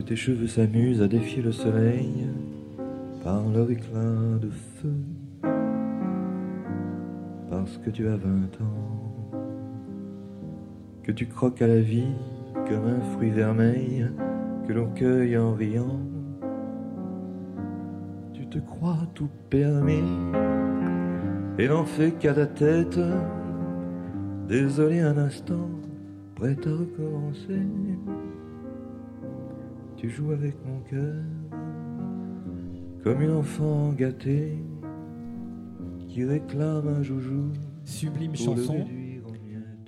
[0.06, 2.26] Tes cheveux s'amusent à défier le soleil
[3.22, 4.94] par leur éclat de feu.
[7.48, 9.30] Parce que tu as vingt ans,
[11.02, 12.12] que tu croques à la vie
[12.68, 14.06] comme un fruit vermeil
[14.66, 16.00] que l'on cueille en riant.
[18.34, 20.02] Tu te crois tout permis
[21.58, 23.00] et n'en fais qu'à ta tête.
[24.48, 25.70] Désolé un instant,
[26.34, 27.62] prêt à recommencer.
[30.04, 31.14] Tu joues avec mon cœur,
[33.02, 34.58] comme une enfant gâtée
[36.10, 37.50] qui réclame un joujou.
[37.86, 38.84] Sublime chanson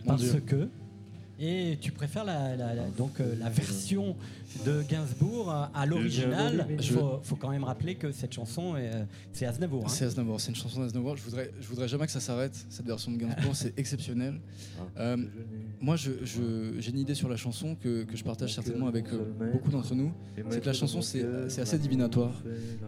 [0.07, 0.71] parce que.
[1.39, 4.17] Et tu préfères la, la- la- donc, euh, la version
[4.65, 6.67] de Gainsbourg à- l'original.
[6.71, 8.91] Il Je- faut, faut quand même rappeler que cette chanson, est,
[9.33, 9.85] c'est Aznavour.
[9.85, 9.89] hein.
[9.89, 11.17] C'est Aznavour, c'est une chanson d'Aznavour.
[11.17, 14.41] Je voudrais, je voudrais jamais que ça s'arrête, cette version de Gainsbourg, c'est exceptionnel.
[14.99, 15.17] Euh,
[15.81, 19.07] moi, je- je- j'ai une idée sur la chanson que, que je partage certainement avec
[19.13, 19.19] euh,
[19.53, 20.13] beaucoup d'entre nous.
[20.51, 22.33] C'est que la chanson, c'est c'est assez divinatoire.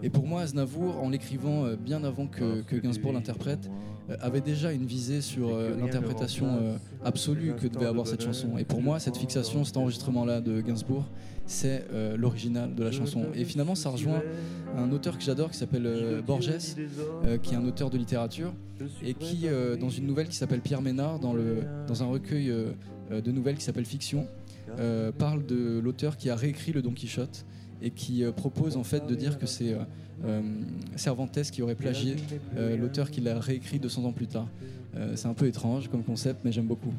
[0.02, 3.70] Et pour moi, Aznavour, en l'écrivant euh, bien avant que, que Gainsbourg l'interprète,
[4.20, 8.56] avait déjà une visée sur l'interprétation absolue que devait avoir cette chanson.
[8.58, 11.04] Et pour moi, cette fixation, cet enregistrement-là de Gainsbourg,
[11.48, 13.24] c'est euh, l'original de la chanson.
[13.34, 14.22] Et finalement, ça rejoint
[14.76, 16.50] un auteur que j'adore qui s'appelle euh, Borges,
[17.24, 18.52] euh, qui est un auteur de littérature,
[19.02, 19.46] et qui,
[19.80, 22.52] dans une nouvelle qui s'appelle Pierre Ménard, dans, le, dans un recueil
[23.10, 24.28] de nouvelles qui s'appelle Fiction,
[25.18, 27.44] parle de l'auteur qui a réécrit le Don Quichotte
[27.82, 29.76] et qui propose en fait de dire que c'est
[30.96, 32.16] Cervantes qui aurait plagié
[32.56, 34.48] euh, l'auteur qui l'a réécrit 200 ans plus tard.
[34.96, 36.92] Euh, c'est un peu étrange comme concept, mais j'aime beaucoup.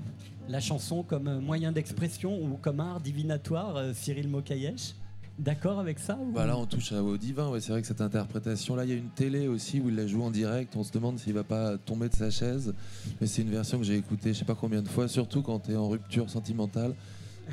[0.47, 4.93] La chanson comme euh, moyen d'expression ou comme art divinatoire, euh, Cyril Mokayesh
[5.37, 7.47] D'accord avec ça ou- Bah là, on touche au divin.
[7.49, 10.05] Ouais, c'est vrai que cette interprétation-là, il y a une télé aussi où il la
[10.05, 10.75] joue en direct.
[10.75, 12.73] On se demande s'il va pas tomber de sa chaise.
[13.21, 15.59] Mais c'est une version que j'ai écoutée, je sais pas combien de fois, surtout quand
[15.59, 16.93] tu es en rupture sentimentale.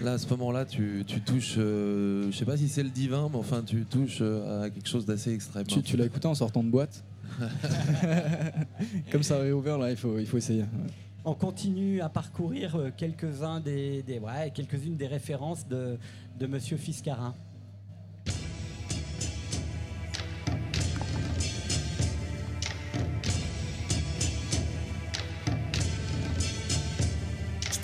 [0.02, 3.28] Là, à ce moment-là, tu, tu touches, euh, je sais pas si c'est le divin,
[3.30, 5.66] mais enfin, tu touches euh, à quelque chose d'assez extrême.
[5.66, 7.02] Tu, tu l'as écouté en sortant de boîte
[9.12, 10.62] Comme ça a réouvert, là, il faut, il faut essayer.
[10.62, 10.68] Ouais.
[11.24, 15.98] On continue à parcourir euh, quelques-uns des, des- ouais, quelques-unes des références de,
[16.38, 17.34] de Monsieur Fiscarin.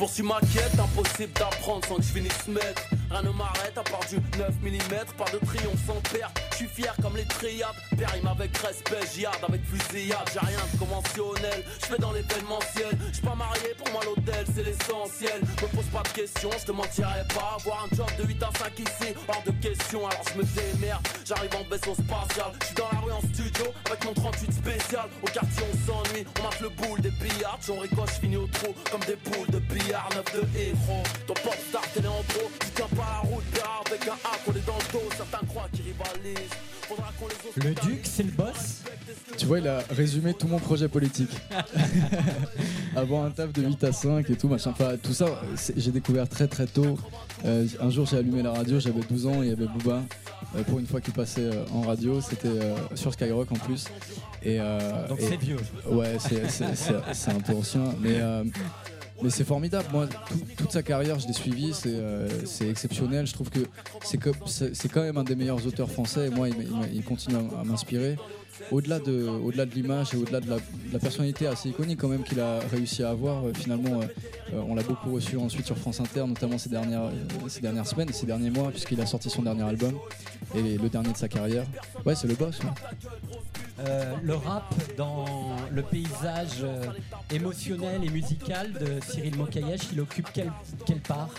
[0.03, 2.83] Poursuis ma quête, impossible d'apprendre sans que je finisse maître.
[3.13, 6.41] Rien ne m'arrête à part du 9 mm, pas de triomphe sans perte.
[6.53, 10.31] Je suis fier comme les triades, périme avec respect, j'yarde avec fusillade.
[10.33, 12.97] J'ai rien de conventionnel, je fais dans l'événementiel.
[13.13, 15.43] Je pas marié, pour moi l'hôtel c'est l'essentiel.
[15.61, 17.59] Me pose pas de questions, je te mentirais pas.
[17.61, 20.07] Avoir un job de 8 à 5 ici, hors de question.
[20.09, 22.53] Alors je me démerde, j'arrive en vaisseau spatial.
[22.61, 25.09] Je suis dans la rue en studio avec mon 38 spécial.
[25.23, 27.59] Au quartier on s'ennuie, on marque le boule des billards.
[27.67, 30.09] J'en ricoche, finis au trou comme des boules de billard.
[30.17, 32.51] Neuf de héros, ton pop star t'es en trop.
[32.59, 35.09] Tu tiens pas la route, père, avec un A qu'on est dans le dos.
[35.17, 36.51] Certains croient qu'ils rivalisent.
[36.89, 38.83] Faudra qu'on les Le Duc, c'est le boss
[39.39, 41.31] Tu vois, il a résumé tout mon projet politique.
[42.97, 44.71] Avoir un taf de 8 à 5 et tout, machin.
[44.71, 45.27] Enfin, tout ça,
[45.77, 46.99] j'ai découvert très très tôt.
[47.45, 50.03] Euh, un jour, j'ai allumé la radio, j'avais 12 ans, et il y avait Booba.
[50.57, 53.87] euh, pour une fois qu'il passait euh, en radio, c'était euh, sur Skyrock en plus.
[54.43, 55.57] Et, euh, Donc c'est vieux.
[55.87, 57.95] Ouais, c'est- un peu ancien.
[58.01, 58.45] Mais, euh,
[59.23, 59.87] Mais c'est formidable.
[59.93, 61.73] Moi, tout- toute sa carrière, je l'ai suivi.
[61.73, 62.29] C'est euh,
[62.69, 63.27] exceptionnel.
[63.27, 63.61] Je trouve que
[64.03, 64.19] c'est
[64.89, 66.27] quand même un des meilleurs auteurs français.
[66.27, 68.17] Et moi, il, continue à m'inspirer.
[68.71, 72.41] Au-delà de, au-delà de l'image et au-delà de la, personnalité assez iconique quand même qu'il
[72.41, 74.07] a réussi à avoir, euh, finalement, euh,
[74.55, 77.11] euh, on l'a beaucoup reçu ensuite sur France Inter, notamment ces dernières,
[77.49, 79.95] ces dernières semaines ces derniers mois, puisqu'il a sorti son dernier album
[80.55, 81.67] et le dernier de sa carrière.
[82.05, 82.61] Ouais, c'est le boss.
[84.23, 86.65] le rap dans le paysage
[87.31, 90.53] émotionnel et musical de Cyril Mokayesh, il occupe quelle,
[90.87, 91.31] quelle part?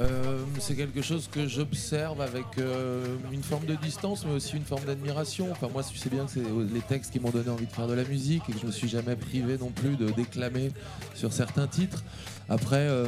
[0.00, 4.64] Euh, c'est quelque chose que j'observe avec euh, une forme de distance, mais aussi une
[4.64, 5.48] forme d'admiration.
[5.52, 6.42] Enfin, moi, tu sais bien que c'est
[6.74, 8.72] les textes qui m'ont donné envie de faire de la musique et que je me
[8.72, 10.72] suis jamais privé non plus de déclamer
[11.14, 12.02] sur certains titres.
[12.48, 13.06] Après, euh,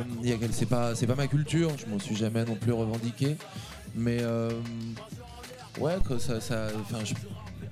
[0.52, 3.36] c'est pas, pas ma culture, je m'en suis jamais non plus revendiqué.
[3.96, 4.50] Mais euh,
[5.80, 7.14] ouais, que ça, je-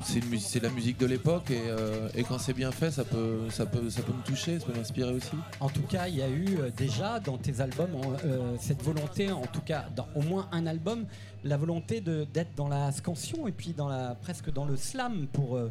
[0.05, 3.67] c'est la musique de l'époque et, euh, et quand c'est bien fait, ça peut, ça
[3.67, 5.31] peut, ça peut me toucher, ça peut m'inspirer aussi.
[5.61, 7.91] En tout cas, il y a eu euh, déjà dans tes albums
[8.25, 11.07] euh, cette volonté, en tout cas dans au moins un album,
[11.43, 15.57] la volonté d'être dans la scansion et puis dans la, presque dans le slam pour,
[15.57, 15.71] euh,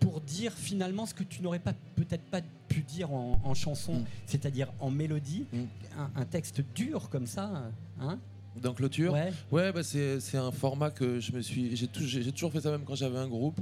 [0.00, 3.94] pour dire finalement ce que tu n'aurais pas peut-être pas pu dire en, en chanson,
[3.94, 4.04] Mm.
[4.26, 5.58] c'est-à-dire en mélodie, Mm.
[5.98, 7.50] un, un texte dur comme ça.
[8.00, 8.18] Hein?
[8.62, 9.32] Dans clôture ouais.
[9.50, 11.74] Ouais, bah c'est c'est un format que je me suis.
[11.76, 13.58] J'ai tou- j'ai- j'ai toujours fait ça même quand j'avais un groupe.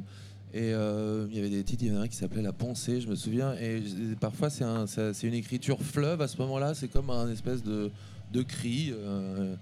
[0.55, 2.53] Et euh, il y avait des titres, il y en a un qui s'appelait La
[2.53, 3.55] Pensée, je me souviens.
[3.55, 6.74] Et j- parfois, c'est un- ça- c'est une écriture fleuve à ce moment-là.
[6.74, 7.90] C'est comme un espèce de,
[8.34, 8.93] de cri.
[8.93, 9.55] euh,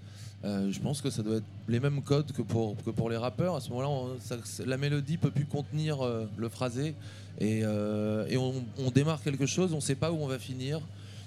[0.44, 3.16] euh, je pense que ça doit être les mêmes codes que pour, que pour les
[3.18, 3.54] rappeurs.
[3.54, 6.94] À ce moment-là, on- ça- la mélodie peut plus contenir euh, le phrasé.
[7.38, 10.40] Et, euh, et on, on démarre quelque chose, on ne sait pas où on va
[10.40, 10.80] finir.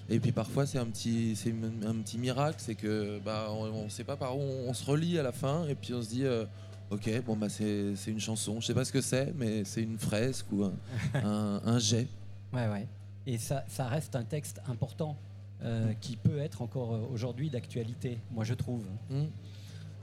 [0.10, 1.54] Et puis parfois c'est un petit, c'est
[1.86, 4.86] un petit miracle, c'est que bah, on ne sait pas par où on, on se
[4.86, 6.46] relie à la fin et puis on se dit euh,
[6.90, 9.98] ok bon bah c'est une chanson, je sais pas ce que c'est mais c'est une
[9.98, 10.74] fresque ou un,
[11.24, 12.08] un, un jet.
[12.52, 12.88] Ouais, ouais.
[13.26, 15.18] Et ça, ça reste un texte important
[15.64, 18.84] euh, qui peut être encore euh, aujourd'hui d'actualité, moi je trouve.
[19.10, 19.26] Hmm.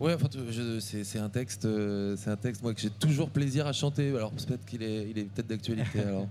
[0.00, 0.28] Ouais, enfin,
[0.80, 1.68] c'est un texte,
[2.16, 4.08] c'est un texte moi que j'ai toujours plaisir à chanter.
[4.08, 6.26] Alors peut-être qu'il est, il est peut-être d'actualité alors.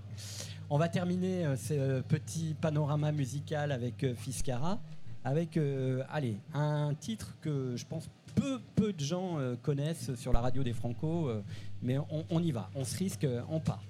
[0.72, 4.80] On va terminer euh, ce petit panorama musical avec euh, Fiskara,
[5.24, 6.03] avec euh,
[6.53, 10.74] un titre que je pense peu, peu de gens euh, connaissent sur la radio des
[10.74, 11.32] Franco,
[11.82, 11.97] mais
[12.30, 13.82] on, y va, on se risque, on part.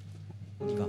[0.62, 0.88] On y va.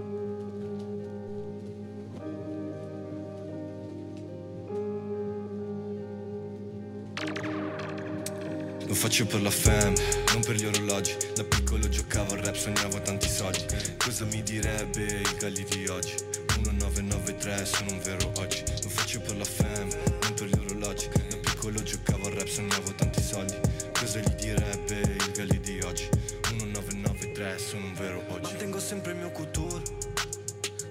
[8.91, 9.95] Lo faccio per la fam,
[10.32, 11.16] non per gli orologi.
[11.36, 13.64] Da piccolo giocavo al rap, sognavo tanti soldi.
[13.97, 16.12] Cosa mi direbbe il Galli di oggi?
[16.57, 18.64] 1993, sono un vero oggi.
[18.82, 19.88] Lo faccio per la fam,
[20.22, 21.09] non per gli orologi.
[21.09, 23.55] Da piccolo giocavo al rap, sognavo tanti soldi.
[23.93, 26.09] Cosa gli direbbe il Galli di oggi?
[26.51, 28.51] 1993, sono un vero oggi.
[28.51, 29.82] Mantengo sempre il mio couture.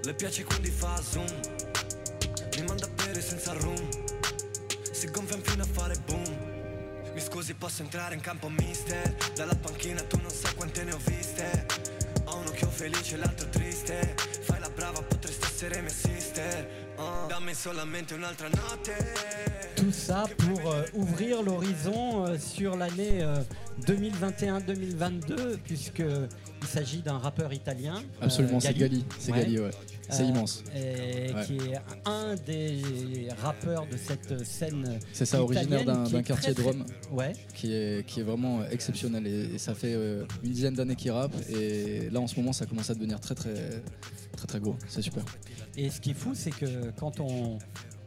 [0.03, 1.27] Le piace quando fa zoom.
[2.55, 3.87] Mi manda a bere senza rum
[4.91, 6.28] Si gonfia fino a fare boom
[7.39, 9.15] mi scusi posso entrare in campo mister?
[9.33, 11.65] Dalla panchina tu non sai quante ne ho viste
[12.25, 17.27] Ho un occhio felice e l'altro triste Fai la brava potresti essere mia sister Oh,
[17.27, 18.91] Dammi solamente un'altra notte
[19.75, 23.41] Tout ça pour euh, ouvrir l'horizon euh, sur l'année euh,
[23.87, 27.95] 2021-2022, puisqu'il s'agit d'un rappeur italien.
[28.21, 29.05] euh, Absolument, c'est Gali.
[29.17, 29.37] C'est Ouais.
[29.43, 29.71] Gali, ouais.
[30.09, 30.63] C'est Euh, immense.
[30.75, 31.45] Et Ouais.
[31.45, 34.99] qui est un des rappeurs de cette scène.
[35.13, 36.85] C'est ça, originaire d'un quartier très, de Rome.
[37.11, 37.33] Ouais.
[37.53, 41.11] qui est, qui est vraiment exceptionnel et, et ça fait euh, une dizaine d'années qu'il
[41.11, 43.53] rappe et là en ce moment ça commence à devenir très très
[44.35, 45.23] très très gros, c'est super.
[45.77, 47.57] Et ce qui est fou, c'est que quand on,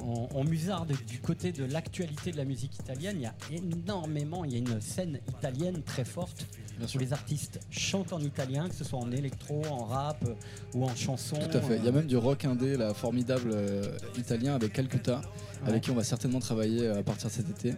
[0.02, 4.44] on, on musarde du côté de l'actualité de la musique italienne, il y a énormément,
[4.44, 6.46] il y a une scène italienne très forte
[6.78, 7.00] Bien où sûr.
[7.00, 10.34] les artistes chantent en italien, que ce soit en électro, en rap euh,
[10.74, 11.36] ou en chanson.
[11.36, 11.76] Tout à fait.
[11.78, 15.20] Il y a même du rock indé, la formidable euh, italien avec Calcutta,
[15.62, 15.68] Ouais.
[15.68, 17.74] avec qui on va certainement travailler euh, à partir de cet été,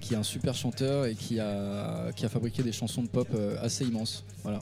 [0.00, 3.28] qui est un super chanteur et qui a, qui a fabriqué des chansons de pop
[3.60, 4.24] assez immenses.
[4.42, 4.58] Voilà.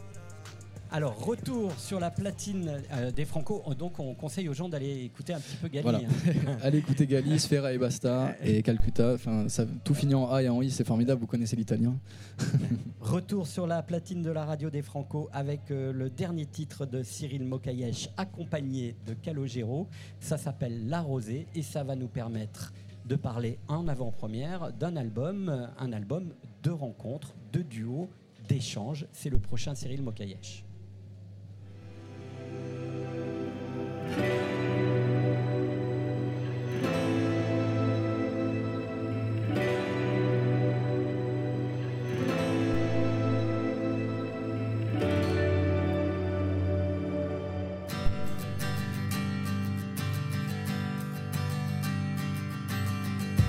[0.93, 3.63] Alors, retour sur la platine euh, des Franco.
[3.79, 5.83] Donc, on conseille aux gens d'aller écouter un petit peu Gali.
[5.83, 5.99] Voilà.
[5.99, 6.57] hein.
[6.63, 9.15] Allez écouter Gali, Sfera et Basta et Calcutta.
[9.15, 11.21] Enfin, ça, tout finit en A et en I, c'est formidable.
[11.21, 11.97] Vous connaissez l'italien.
[13.01, 17.03] Retour sur la platine de la radio des Franco avec euh, le dernier titre de
[17.03, 19.89] Cyril Mokayesh accompagné de Calogero.
[20.21, 22.73] Ça s'appelle La Rosée et ça va nous permettre
[23.07, 26.33] de parler en avant-première d'un album, un album
[26.63, 28.09] de rencontres, de duos,
[28.49, 29.07] d'échanges.
[29.13, 30.65] C'est le prochain Cyril Mokayesh.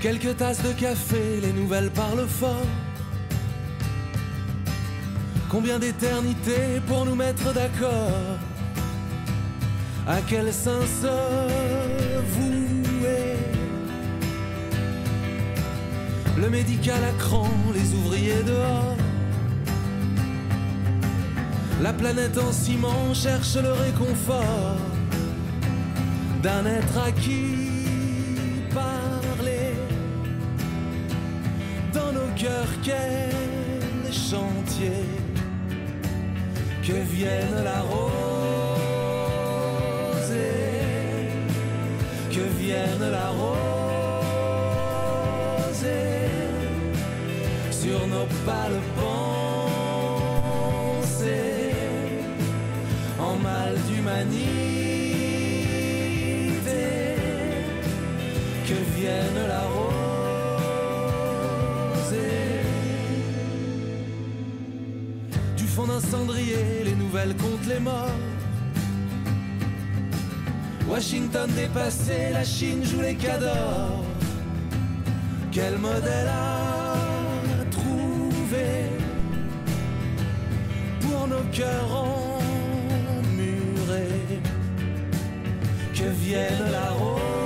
[0.00, 2.66] Quelques tasses de café, les nouvelles parlent fort.
[5.50, 8.38] Combien d'éternités pour nous mettre d'accord?
[10.08, 11.06] À quel sein se
[12.34, 13.36] vouer
[16.38, 18.96] Le médical à cran, les ouvriers dehors?
[21.82, 24.78] La planète en ciment cherche le réconfort
[26.42, 29.74] d'un être à qui parler.
[31.92, 35.04] Dans nos cœurs, quel chantier
[36.82, 38.17] que vienne la rosée,
[66.84, 68.08] les nouvelles comptent les morts.
[70.88, 74.04] Washington dépassé, la Chine joue les cadors.
[75.52, 78.90] Quel modèle à trouver
[81.00, 82.06] pour nos cœurs
[83.18, 84.40] emmurés?
[85.94, 87.37] Que vienne la rosée,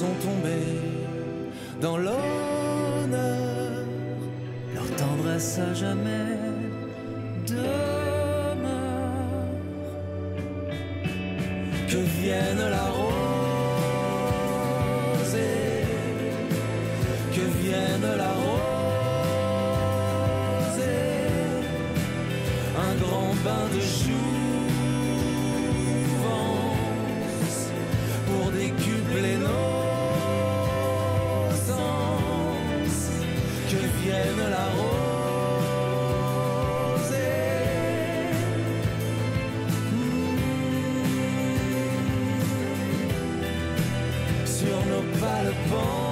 [0.00, 0.80] sont tombés
[1.82, 3.84] dans l'honneur.
[4.74, 6.29] Leur tendresse à jamais
[45.42, 46.09] nos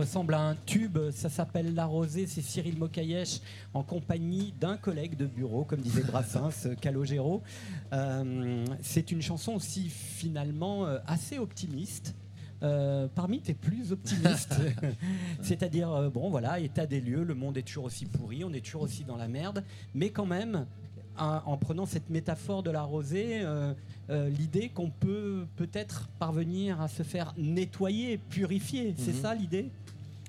[0.00, 3.40] ressemble à un tube, ça s'appelle La Rosée, c'est Cyril Mokayesh
[3.74, 7.42] en compagnie d'un collègue de bureau, comme disait Brassens, Calogero.
[7.92, 12.14] Euh, c'est une chanson aussi finalement euh, assez optimiste.
[12.62, 14.54] Euh, parmi tes plus optimistes,
[15.42, 18.62] c'est-à-dire euh, bon voilà, état des lieux, le monde est toujours aussi pourri, on est
[18.62, 20.66] toujours aussi dans la merde, mais quand même,
[21.20, 23.72] en, en prenant cette métaphore de la rosée, euh,
[24.10, 29.22] euh, l'idée qu'on peut peut-être parvenir à se faire nettoyer, purifier, c'est Mhm.
[29.22, 29.68] ça l'idée?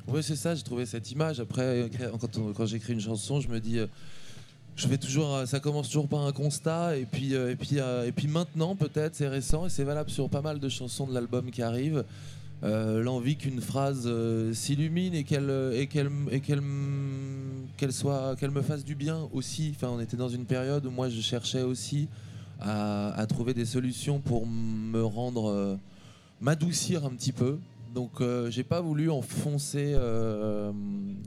[0.08, 1.40] Oui, c'est ça, j'ai trouvé cette image.
[1.40, 1.90] Après,
[2.20, 3.80] quand, quand j'écris une chanson, je me dis.
[3.80, 3.88] euh,
[4.76, 8.28] je fais toujours, ça commence toujours par un constat, et puis, et puis, et puis
[8.28, 11.62] maintenant, peut-être, c'est récent, et c'est valable sur pas mal de chansons de l'album qui
[11.62, 12.04] arrivent.
[12.64, 16.62] Euh, L'envie qu'une phrase euh, s'illumine et qu'elle euh, et qu'elle et qu'elle
[17.76, 19.74] qu'elle soit qu'elle me fasse du bien aussi.
[19.76, 22.08] Enfin, on était dans une période où moi je cherchais aussi
[22.60, 25.80] à, trouver des solutions pour me rendre
[26.40, 27.58] m'adoucir un petit peu.
[27.96, 29.96] Donc j'ai pas voulu enfoncer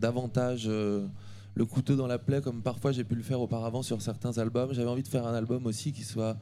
[0.00, 4.38] davantage le couteau dans la plaie comme parfois j'ai pu le faire auparavant sur certains
[4.38, 4.72] albums.
[4.72, 6.36] J'avais envie de faire un album aussi qui soit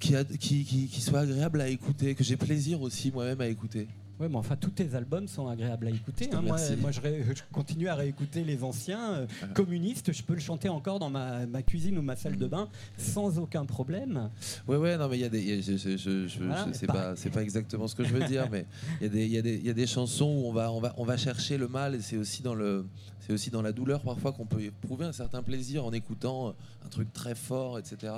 [0.00, 3.46] qui, a- qui, qui- qui soit agréable à écouter, que j'ai plaisir aussi moi-même à
[3.46, 3.86] écouter.
[4.18, 6.28] Oui, mais enfin, tous tes albums sont agréables à écouter.
[6.30, 6.42] Hein.
[6.42, 6.58] Moi,
[6.90, 9.12] je, ré- je continue à réécouter les anciens.
[9.14, 12.46] euh, communistes, je peux le chanter encore dans ma, ma cuisine ou ma salle de
[12.46, 14.28] bain sans aucun problème.
[14.68, 15.40] Ouais, ouais, non, mais il y a des.
[15.40, 16.86] il y a- je, je- je- Voilà, pareil.
[16.86, 18.66] pas, c'est pas exactement ce que je veux dire, mais
[19.00, 20.92] il y, a des- il y, y a des chansons où on va, on va,
[20.98, 22.84] on va chercher le mal, et c'est aussi dans le,
[23.20, 26.88] c'est aussi dans la douleur parfois qu'on peut éprouver un certain plaisir en écoutant un
[26.90, 28.12] truc très fort, etc.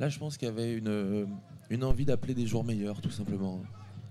[0.00, 1.26] Là, je pense qu'il y avait une,
[1.70, 3.60] une envie d'appeler des jours meilleurs, tout simplement.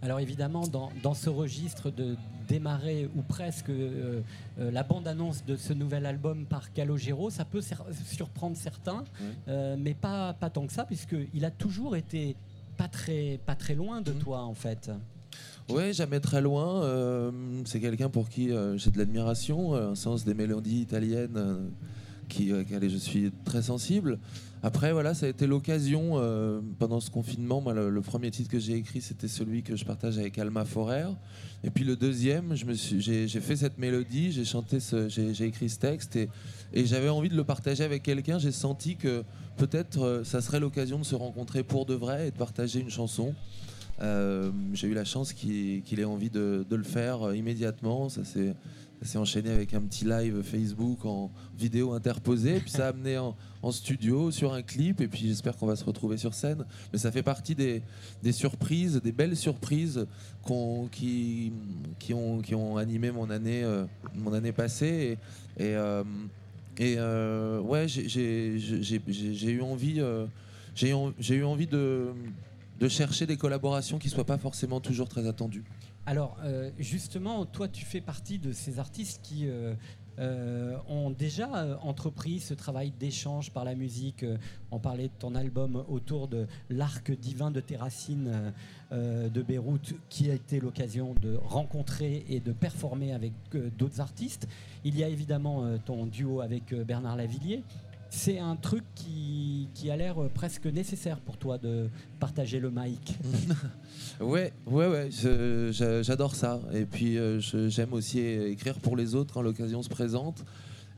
[0.04, 2.18] Alors évidemment, dans, dans ce registre de
[2.50, 4.20] démarrer ou presque euh,
[4.60, 7.62] euh, la bande-annonce de ce nouvel album par Calogero, ça peut
[8.06, 9.06] surprendre certains,
[9.48, 12.36] euh, mais pas, pas tant que ça, puisqu'il a toujours été
[12.76, 14.92] pas très, pas très loin de toi en fait.
[15.70, 17.32] Ouais, jamais très loin.
[17.64, 21.72] c'est quelqu'un pour qui j'ai de l'admiration, un sens des mélodies italiennes
[22.28, 24.20] qui, euh, auxquelles je suis très sensible.
[24.62, 27.62] Après, voilà, ça a été l'occasion euh, pendant ce confinement.
[27.72, 31.08] Le, premier titre que j'ai écrit, c'était celui que je partage avec Alma Forer.
[31.66, 34.78] Et puis le deuxième, j'ai fait cette mélodie, j'ai chanté,
[35.10, 36.30] j'ai écrit ce texte et,
[36.74, 38.40] et j'avais envie de le partager avec quelqu'un.
[38.40, 39.24] J'ai senti que
[39.58, 42.90] peut-être euh, ça serait l'occasion de se rencontrer pour de vrai et de partager une
[42.90, 43.34] chanson.
[44.02, 48.10] Euh, j'ai eu la chance qu'il ait envie de, le faire euh, immédiatement.
[48.10, 52.60] Ça s'est enchaîné avec un petit live Facebook en vidéo interposée.
[52.60, 53.36] Puis ça a amené en,
[53.72, 55.00] studio sur un clip.
[55.02, 56.66] Et puis j'espère qu'on va se retrouver sur scène.
[56.92, 57.82] Mais ça fait partie des,
[58.32, 60.06] surprises, des belles surprises
[60.92, 61.52] qui,
[62.14, 63.86] ont, animé mon année, euh,
[64.16, 65.18] mon année passée.
[65.60, 65.76] Et,
[66.78, 68.58] et, ouais, j'ai-
[69.52, 70.02] eu envie,
[70.76, 72.08] j'ai eu envie de,
[72.80, 75.64] de chercher des collaborations qui soient pas forcément toujours très attendues.
[76.06, 79.74] Alors, euh, justement, toi, tu fais partie de ces artistes qui euh,
[80.20, 84.26] euh, ont déjà entrepris ce travail d'échange par la musique.
[84.72, 88.54] On parlait de ton album autour de l'arc divin de tes racines
[88.92, 93.34] de Beyrouth, qui a été l'occasion de rencontrer et de performer avec
[93.78, 94.48] d'autres artistes.
[94.84, 97.64] Il y a évidemment ton duo avec Bernard Lavillier.
[98.16, 101.90] C'est un truc qui, a l'air presque nécessaire pour toi de
[102.20, 103.18] partager le mic.
[104.20, 106.62] Ouais, ouais, ouais, j'adore ça.
[106.74, 110.46] Et puis euh, j'aime aussi écrire pour les autres quand l'occasion se présente.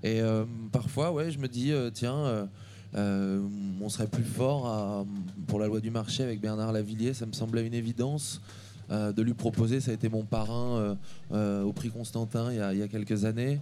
[0.04, 0.44] Et euh,
[0.74, 2.50] parfois, ouais, je me dis, euh, tiens,
[2.94, 5.06] on serait plus fort
[5.48, 7.14] pour la loi du marché avec Bernard Lavillier.
[7.14, 8.42] Ça me semblait une évidence
[8.90, 9.80] de lui proposer.
[9.80, 10.98] Ça a été mon parrain
[11.32, 13.62] au prix Constantin il y a, il y a quelques années.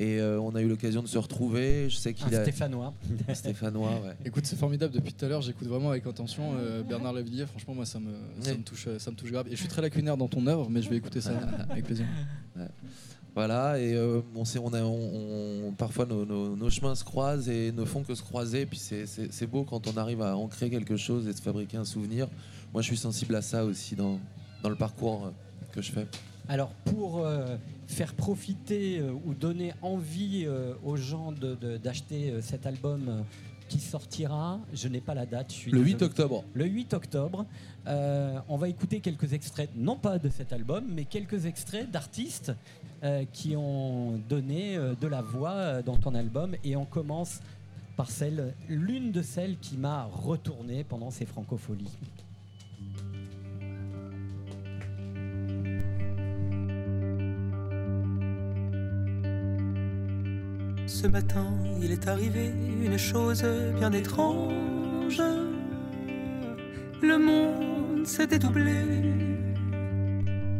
[0.00, 1.90] Et euh, on a eu l'occasion de se retrouver.
[1.90, 2.42] Je sais qu'il a.
[2.42, 2.94] Stéphanois.
[3.34, 4.14] Stéphanois, ouais.
[4.24, 4.94] Écoute, c'est formidable.
[4.94, 7.46] Depuis tout à l'heure, j'écoute vraiment avec attention euh, Bernard Lavillier.
[7.46, 9.46] Franchement, moi, ça me, ça, me touche, euh, ça me touche grave.
[9.48, 11.32] Et je suis très lacunaire dans ton œuvre, mais je vais écouter ça
[11.70, 12.06] avec plaisir.
[12.56, 12.68] Ouais.
[13.34, 17.04] Voilà, et euh, on sait, on a, on- on- parfois nos, nos- nos chemins se
[17.04, 18.66] croisent et ne font que se croiser.
[18.66, 22.28] Puis c'est- beau quand on arrive à ancrer quelque chose et se fabriquer un souvenir.
[22.72, 24.18] Moi, je suis sensible à ça aussi dans,
[24.62, 25.32] dans le parcours
[25.72, 26.06] que je fais.
[26.48, 32.30] Alors pour euh, faire profiter euh, ou donner envie euh, aux gens de- de- d'acheter
[32.30, 33.24] euh, cet album
[33.68, 35.48] qui sortira, je n'ai pas la date.
[35.52, 36.04] Je suis Le 8 désolé.
[36.06, 36.44] octobre.
[36.54, 37.44] Le 8 octobre,
[37.86, 42.52] on va écouter quelques extraits, non pas de cet album, mais quelques extraits d'artistes
[43.34, 46.54] qui ont donné de la voix dans ton album.
[46.64, 47.40] Et on commence
[47.98, 51.90] par celle, l'une de celles qui m'a retourné pendant ces francopholies.
[60.88, 62.50] Ce matin, il est arrivé
[62.82, 63.44] une chose
[63.76, 65.20] bien étrange.
[67.02, 68.86] Le monde s'est dédoublé.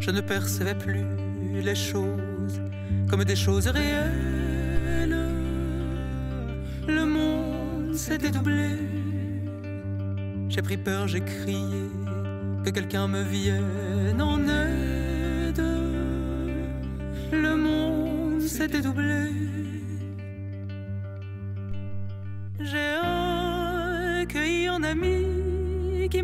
[0.00, 1.06] Je ne percevais plus
[1.54, 2.60] les choses
[3.08, 5.16] comme des choses réelles.
[6.86, 8.76] Le monde s'est dédoublé.
[10.50, 11.88] J'ai pris peur, j'ai crié
[12.66, 15.62] que quelqu'un me vienne en aide.
[17.32, 19.32] Le monde s'est dédoublé.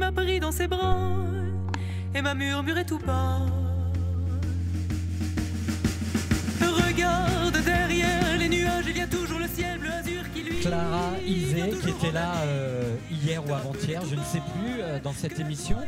[0.05, 0.98] M'a pris dans ses bras
[2.14, 3.40] et m'a murmuré tout bas.
[6.61, 10.61] Regarde derrière les nuages, il y a toujours le ciel bleu azur qui lui.
[10.61, 15.14] Clara Isé, qui était là euh, hier ou avant-hier, je ne sais plus, euh, dans
[15.14, 15.78] cette émission.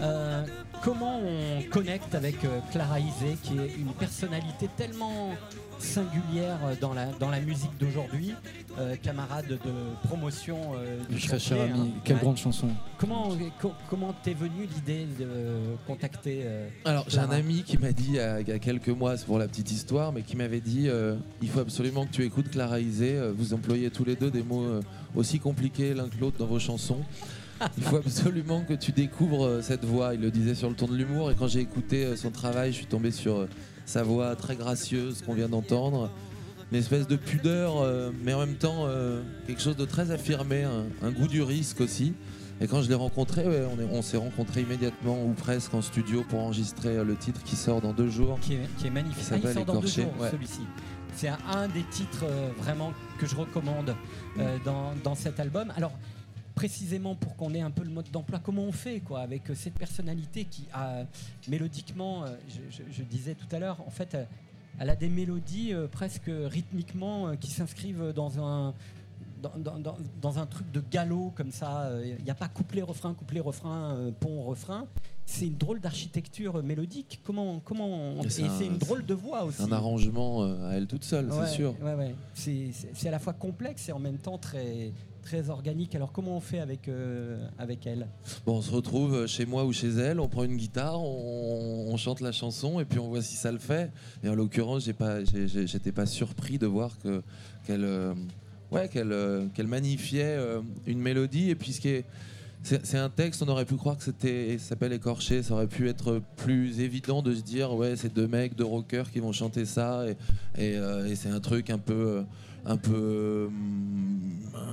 [0.00, 0.44] Euh,
[0.82, 5.30] comment on connecte avec euh, Clara Isé, qui est une personnalité tellement
[5.78, 8.34] singulière euh, dans la, dans la musique d'aujourd'hui,
[8.78, 9.58] euh, camarade de
[10.08, 12.00] promotion euh, du Très cher ami, hein.
[12.04, 12.22] quelle Ouais.
[12.22, 12.68] grande chanson.
[12.98, 13.30] Comment
[13.60, 15.26] co- comment t'es venue l'idée de
[15.86, 18.58] contacter euh, Alors j'ai un ami qui m'a dit il y a- il y a
[18.58, 22.06] quelques mois, c'est pour la petite histoire, mais qui m'avait dit euh, il faut absolument
[22.06, 23.18] que tu écoutes Clara Isé.
[23.36, 24.80] Vous employez tous les deux des mots euh,
[25.16, 27.00] aussi compliqués l'un que l'autre dans vos chansons.
[27.76, 30.14] Il faut absolument que tu découvres euh, cette voix.
[30.14, 31.30] Il le disait sur le ton de l'humour.
[31.30, 33.48] Et quand j'ai écouté euh, son travail, je suis tombé sur euh,
[33.86, 36.10] sa voix très gracieuse qu'on vient d'entendre.
[36.70, 37.84] Une espèce de pudeur,
[38.24, 38.86] mais en même temps
[39.46, 40.64] quelque chose de très affirmé,
[41.02, 42.14] un, goût du risque aussi.
[42.62, 45.82] Et quand je l'ai rencontré, ouais, on est- on s'est rencontré immédiatement ou presque en
[45.82, 48.38] studio pour enregistrer le titre qui sort dans deux jours.
[48.40, 49.22] qui est, qui est magnifique.
[49.22, 50.30] Qui Ah, il s'appelle sort dans deux Écorché, jours, ouais.
[50.30, 50.60] celui-ci.
[51.14, 53.94] C'est un, un des titres euh, vraiment que je recommande
[54.38, 55.70] euh, dans, dans cet album.
[55.76, 55.92] Alors,
[56.54, 59.54] précisément pour qu'on ait un peu le mode d'emploi, comment on fait quoi avec euh,
[59.54, 61.04] cette personnalité qui a
[61.48, 64.24] mélodiquement, euh, je, je- je disais tout à l'heure, en fait, euh,
[64.78, 68.74] elle a des mélodies euh, presque rythmiquement euh, qui s'inscrivent dans un
[69.42, 71.90] dans, dans- dans- dans un truc de galop comme ça.
[72.04, 74.86] Il n'y a pas couplet, refrain, couplet, refrain, euh, pont, refrain.
[75.26, 77.18] C'est une drôle d'architecture euh, mélodique.
[77.24, 79.60] Comment, comment Et Et c'est c'est un- une drôle de voix aussi.
[79.60, 81.74] Un arrangement euh, à elle toute seule, Ouais, c'est sûr.
[81.82, 82.14] ouais, ouais.
[82.34, 84.92] C'est- C'est c'est à la fois complexe et en même temps très,
[85.22, 85.94] très organique.
[85.94, 88.08] Alors comment on fait avec, euh, avec elle?
[88.44, 92.20] Bon, on se retrouve chez moi ou chez elle, on prend une guitare, on, chante
[92.20, 93.90] la chanson et puis on voit si ça le fait.
[94.24, 95.18] Et en l'occurrence, j'ai pas,
[95.94, 97.22] pas surpris de voir que
[97.64, 98.14] qu'elle, euh,
[98.72, 101.50] ouais, euh, magnifiait euh, une mélodie.
[101.50, 105.42] Et puis c'est, un texte, on aurait pu croire que c'était, ça s'appelle écorché.
[105.42, 109.10] Ça aurait pu être plus évident de se dire, ouais, c'est deux mecs, deux rockers
[109.10, 110.04] qui vont chanter ça.
[110.56, 112.22] Et, euh, c'est un truc un peu, euh,
[112.64, 113.48] un peu, euh,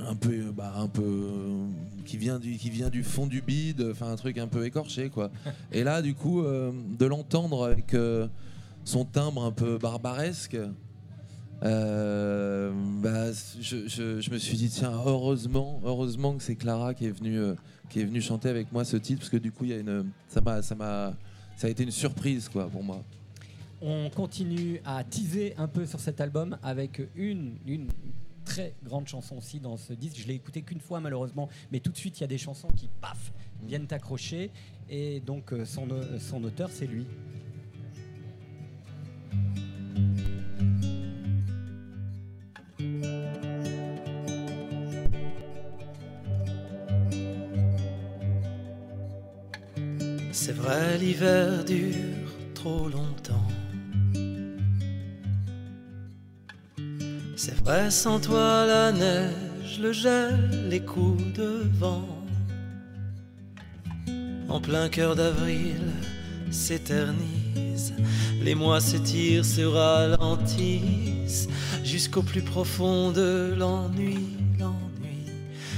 [0.08, 1.66] un peu, bah, un peu euh,
[2.06, 3.88] qui vient du, qui vient du fond du bide.
[3.92, 5.32] Enfin, un truc un peu écorché, quoi.
[5.72, 8.28] Et là, du coup, euh, de l'entendre avec euh,
[8.86, 10.58] son timbre un peu barbaresque.
[11.64, 12.72] euh,
[13.02, 17.12] bah, je, je- je me suis dit tiens heureusement heureusement que c'est Clara qui est
[17.12, 17.42] venue
[17.90, 19.78] qui est venue chanter avec moi ce titre parce que du coup il y a
[19.78, 21.14] une ça m'a ça m'a
[21.58, 23.04] ça a été une surprise quoi pour moi
[23.82, 27.58] On continue à teaser un peu sur cet album avec une,
[28.44, 30.18] très grande chanson aussi dans ce disque.
[30.20, 32.68] Je l'ai écouté qu'une fois malheureusement, mais tout de suite il y a des chansons
[32.76, 33.32] qui, paf,
[33.64, 34.52] viennent t'accrocher.
[34.90, 37.06] Et donc euh, son, euh, son auteur, c'est lui.
[50.32, 53.49] C'est vrai, l'hiver dure trop longtemps.
[57.42, 62.06] C'est vrai, sans toi, la neige, le gel, les coups de vent.
[64.50, 65.80] En plein cœur d'avril
[66.52, 67.94] s'éternisent,
[68.42, 71.48] les mois s'étirent, se ralentissent,
[71.82, 74.36] jusqu'au plus profond de l'ennui.
[74.60, 75.24] L'ennui,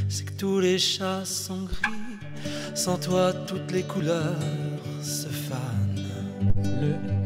[0.09, 2.18] c'est que tous les chats sont gris.
[2.74, 4.39] Sans toi, toutes les couleurs
[5.03, 7.21] se fanent.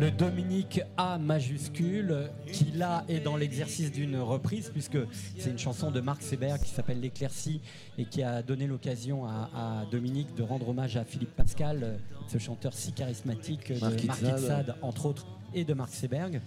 [0.00, 4.96] Le Dominique A majuscule, qui là est dans l'exercice d'une reprise, puisque
[5.38, 7.60] c'est une chanson de Marc Seber qui s'appelle L'éclaircie
[7.98, 11.98] et qui a donné l'occasion à, à Dominique de rendre hommage à Philippe Pascal,
[12.28, 14.02] ce chanteur si charismatique de Marc.
[14.02, 16.40] Itzad, entre autres, et de Marc Seberg.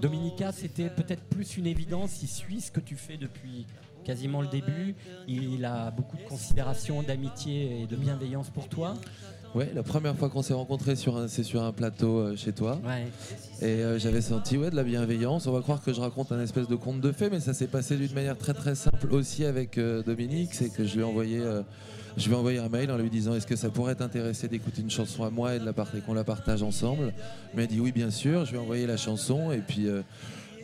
[0.00, 3.66] Dominica, c'était peut-être plus une évidence, il suit ce que tu fais depuis
[4.04, 4.94] quasiment le début,
[5.26, 8.94] il a beaucoup de considération, d'amitié et de bienveillance pour toi.
[9.56, 12.52] Ouais, la première fois qu'on s'est rencontrés, sur un- c'est sur un plateau euh, chez
[12.52, 12.78] toi.
[13.62, 15.46] Et euh, j'avais senti ouais, de la bienveillance.
[15.46, 17.66] On va croire que je raconte un espèce de conte de fées, mais ça s'est
[17.66, 20.50] passé d'une manière très très simple aussi avec euh, Dominique.
[20.52, 21.40] C'est que je lui ai envoyé.
[22.18, 24.82] je lui ai envoyé un mail en lui disant est-ce que ça pourrait t'intéresser d'écouter
[24.82, 27.14] une chanson à moi et de la part- et qu'on la partage ensemble?
[27.54, 28.44] Il m'a dit oui bien sûr.
[28.44, 29.86] Je lui ai envoyé la chanson et puis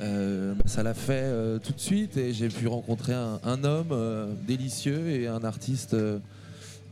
[0.03, 3.65] euh, bah, ça l'a fait euh, tout de suite et j'ai pu rencontrer un, un
[3.65, 5.97] homme euh, délicieux et un artiste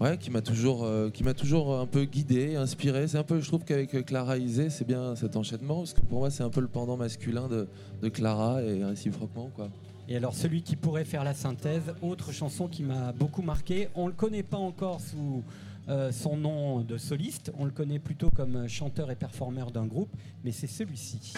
[0.01, 3.07] ouais, qui m'a toujours, euh, qui m'a toujours un peu guidé, inspiré.
[3.07, 6.01] C'est un peu, je trouve qu'avec euh, Clara Isé, c'est bien cet enchaînement parce que
[6.01, 7.69] pour moi c'est un peu le pendant masculin de,
[8.03, 9.69] de Clara et réciproquement quoi.
[10.09, 14.09] Et alors celui qui pourrait faire la synthèse, autre chanson qui m'a beaucoup marqué, on
[14.09, 15.45] le connaît pas encore sous
[15.89, 20.11] euh, son nom de soliste, on le connaît plutôt comme chanteur et performeur d'un groupe,
[20.43, 21.35] mais c'est celui-ci.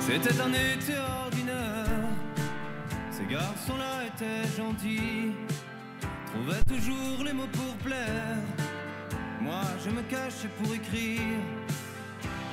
[0.00, 1.86] C'était un été ordinaire.
[3.10, 5.32] Ces garçons-là étaient gentils,
[6.32, 8.36] trouvaient toujours les mots pour plaire.
[9.40, 11.40] Moi, je me cachais pour écrire.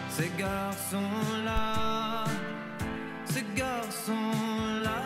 [0.09, 2.23] Ces garçons-là,
[3.25, 5.01] ces garçons-là,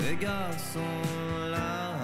[0.00, 1.94] ces garçons-là.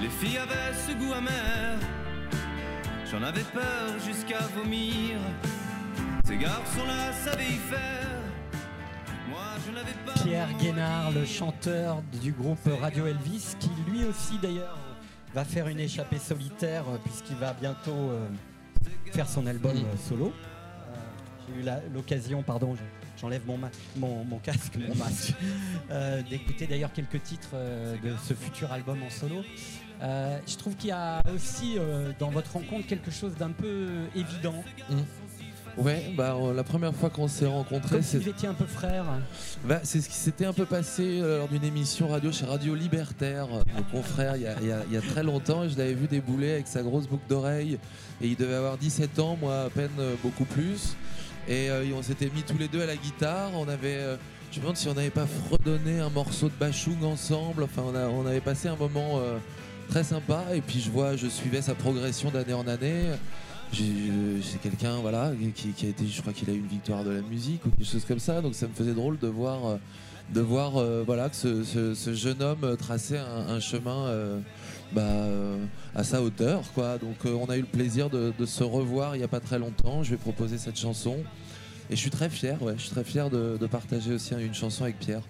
[0.00, 1.78] Les filles avaient ce goût amer.
[3.10, 5.18] J'en avais peur jusqu'à vomir.
[6.24, 8.11] Ces garçons-là savaient y faire.
[10.16, 14.78] Pierre Guénard, le chanteur du groupe Radio Elvis, qui lui aussi d'ailleurs
[15.34, 18.26] va faire une échappée solitaire euh, puisqu'il va bientôt euh,
[19.12, 20.32] faire son album euh, solo.
[21.48, 22.80] J'ai eu l'occasion, pardon, je-
[23.20, 23.58] j'enlève mon,
[24.24, 25.34] mon, casque, mon masque,
[26.30, 27.50] d'écouter d'ailleurs quelques titres
[28.02, 29.42] de ce futur album en solo.
[30.00, 31.76] Je trouve qu'il y a aussi
[32.18, 34.64] dans votre rencontre quelque chose d'un peu évident.
[35.78, 39.06] Ouais, bah euh, la première fois qu'on s'est rencontrés, c'est vous étiez un peu frères.
[39.64, 42.74] Bah, c'est ce qui s'était un peu passé euh, lors d'une émission radio chez Radio
[42.74, 45.64] Libertaire, euh, mon confrère, il y, a, il y a- il y a très longtemps.
[45.64, 47.78] et Je l'avais vu débouler avec sa grosse boucle d'oreille.
[48.20, 49.90] Et il devait avoir 17 ans, moi à peine
[50.22, 50.94] beaucoup plus.
[51.48, 53.50] Et euh, on s'était mis tous les deux à la guitare.
[53.54, 54.16] On avait, euh,
[54.52, 57.62] je me demande si on n'avait pas fredonné un morceau de Bachung ensemble.
[57.62, 59.38] Enfin, on, a- on avait passé un moment euh,
[59.88, 60.44] très sympa.
[60.54, 63.04] Et puis je vois, je suivais sa progression d'année en année.
[63.72, 67.22] C'est quelqu'un voilà qui, a été, je crois qu'il a eu une victoire de la
[67.22, 68.40] musique ou quelque chose comme ça.
[68.40, 69.76] Donc ça me faisait drôle de voir, euh,
[70.32, 74.06] de voir euh, voilà que ce, jeune homme euh, traçait un, chemin.
[74.06, 74.40] euh,
[74.92, 75.64] bah, euh,
[75.94, 79.20] à sa hauteur quoi donc euh, on a eu le plaisir de, se revoir il
[79.20, 81.16] n'y a pas très longtemps je vais proposer cette chanson
[81.88, 84.84] et je suis très fier ouais je suis très fier de, partager aussi une chanson
[84.84, 85.22] avec Pierre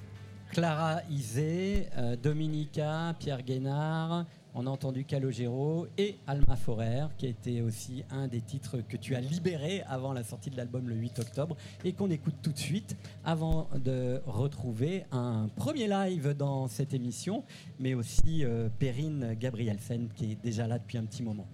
[0.51, 7.63] Clara Isé, euh, Dominica, Pierre Guénard, on a entendu Calogero et Alma Forer, qui été
[7.63, 11.21] aussi un des titres que tu as libéré avant la sortie de l'album le 8
[11.21, 16.95] octobre et qu'on écoute tout de suite avant de retrouver un premier live dans cette
[16.95, 17.45] émission,
[17.79, 21.47] mais aussi euh, Perrine Gabrielsen qui est déjà là depuis un petit moment.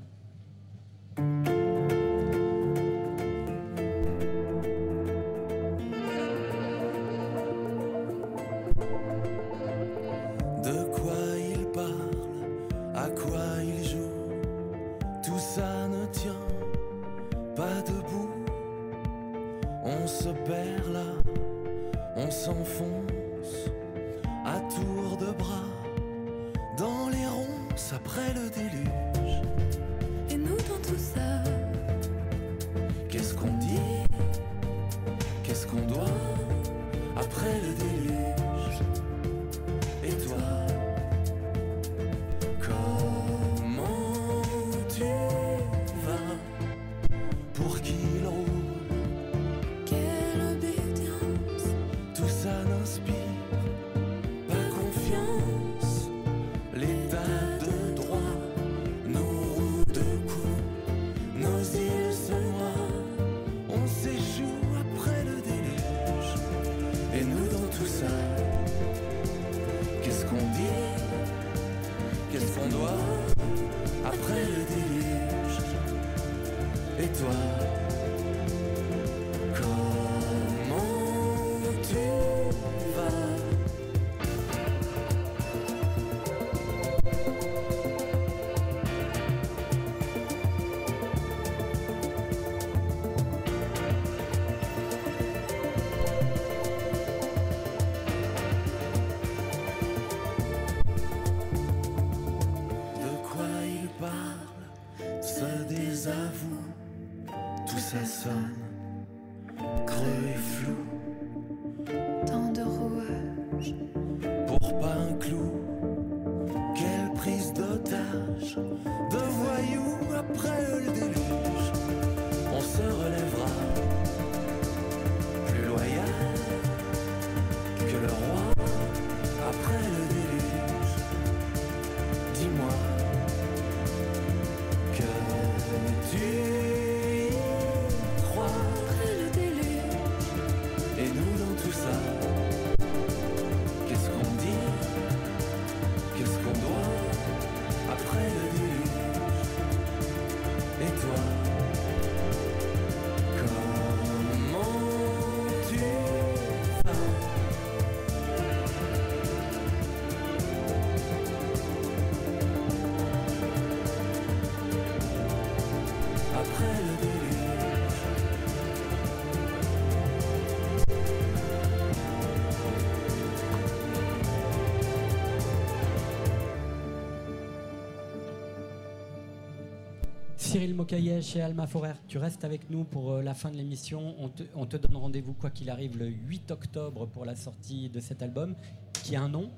[180.59, 184.17] Cyril Mokayesh et Alma Forer, tu restes avec nous pour euh, la fin de l'émission.
[184.19, 187.89] On te, on te donne rendez-vous, quoi qu'il arrive, le 8 octobre pour la sortie
[187.89, 188.57] de cet album,
[189.05, 189.51] qui a un nom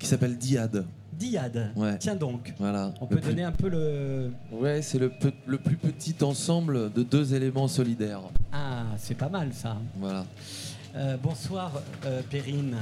[0.00, 1.70] qui s'appelle Diade Diade.
[1.76, 1.96] Ouais.
[1.98, 2.52] Tiens donc.
[2.58, 4.32] voilà On Le peut plus- donner un peu le.
[4.50, 9.28] ouais c'est le, pe- le plus petit ensemble de deux éléments solidaires Ah, c'est pas
[9.28, 9.76] mal ça.
[10.00, 10.26] voilà
[10.96, 12.74] Euh, bonsoir, euh, Perrine.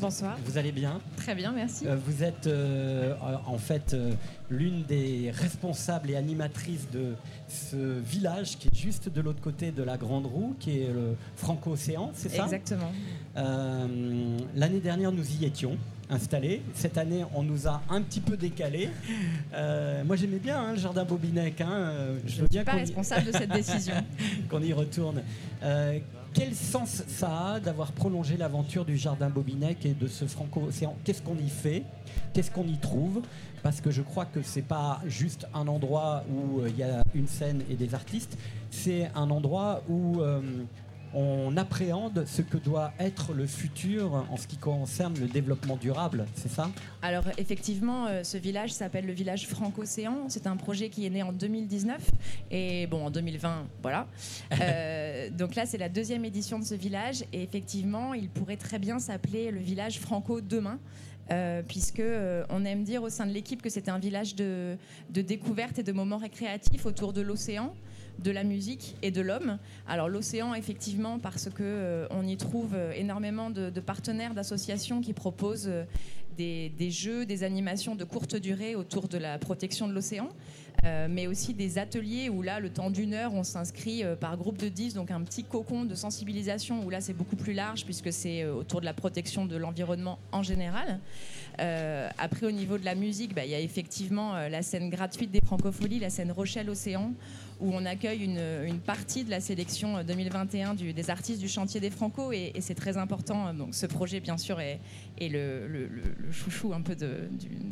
[0.00, 0.36] Bonsoir.
[0.44, 1.86] Vous allez bien Très bien, merci.
[1.86, 3.14] Euh, Vous êtes euh,
[3.46, 4.12] en fait euh,
[4.50, 7.14] l'une des responsables et animatrices de
[7.48, 11.16] ce village qui est juste de l'autre côté de la Grande Roue, qui est le
[11.36, 12.44] Franco-Océan, c'est ça?
[12.44, 12.90] Exactement.
[13.36, 13.86] Euh,
[14.56, 15.76] L'année dernière, nous y étions
[16.10, 16.60] installés.
[16.74, 18.90] Cette année, on nous a un petit peu décalés.
[19.54, 21.60] Euh, moi, j'aimais bien hein, le jardin Bobinec.
[21.60, 23.94] hein, euh, Je ne bien suis pas responsable de cette décision.
[24.50, 25.22] qu'on y retourne.
[26.34, 31.22] Quel sens ça a d'avoir prolongé l'aventure du jardin Bobinec et de ce Franco-Océan Qu'est-ce
[31.22, 31.84] qu'on y fait?
[32.32, 33.22] Qu'est-ce qu'on y trouve?
[33.62, 37.04] Parce que je crois que c'est pas juste un endroit où euh, il y a
[37.14, 38.36] une scène et des artistes,
[38.72, 40.40] c'est un endroit où euh,
[41.14, 46.26] on appréhende ce que doit être le futur en ce qui concerne le développement durable,
[46.34, 46.70] c'est ça?
[47.02, 50.26] Alors effectivement, euh, ce village s'appelle le village Franco-Océan.
[50.28, 52.10] C'est un projet qui est né en 2019
[52.50, 54.06] et bon en 2020, voilà.
[54.60, 58.78] Euh, donc là, c'est la deuxième édition de ce village et effectivement, il pourrait très
[58.78, 60.78] bien s'appeler le village Franco demain.
[61.30, 64.76] euh, puisque euh, on aime dire au sein de l'équipe que c'est un village de,
[65.10, 67.74] de découverte et de moments récréatifs autour de l'océan,
[68.18, 69.58] de la musique et de l'homme.
[69.86, 75.12] Alors l'océan, effectivement, parce que euh, on y trouve euh, énormément de, partenaires, d'associations qui
[75.12, 75.84] proposent euh,
[76.36, 80.28] des, jeux, des animations de courte durée autour de la protection de l'océan.
[80.84, 84.58] Euh, mais aussi des ateliers où là, le temps d'une heure, on s'inscrit par groupe
[84.58, 88.12] de 10, donc un petit cocon de sensibilisation où là, c'est beaucoup plus large puisque
[88.12, 90.98] c'est autour de la protection de l'environnement en général.
[92.18, 95.40] Après, au niveau de la musique, bah, il y a effectivement la scène gratuite des
[95.40, 97.12] Francopholies, la scène Rochelle Océan,
[97.60, 101.48] où on accueille une, une partie de la sélection euh, 2021 du- des artistes du
[101.48, 103.54] chantier des Franco, et, c'est très important.
[103.54, 104.80] Donc, ce projet, bien sûr, est,
[105.20, 105.88] est le,
[106.32, 107.28] chouchou un peu de,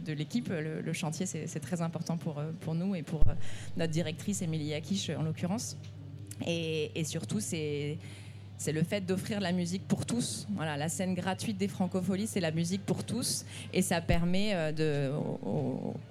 [0.07, 0.49] de l'équipe.
[0.49, 3.33] Le, le chantier, c'est très important pour, euh, pour nous et pour euh,
[3.76, 5.76] notre directrice Émilie Akish, en l'occurrence.
[6.47, 7.99] Et surtout, c'est
[8.62, 10.46] c'est le fait d'offrir la musique pour tous.
[10.54, 15.18] Voilà, la scène gratuite des Francopholies, c'est la musique pour tous, et ça permet euh,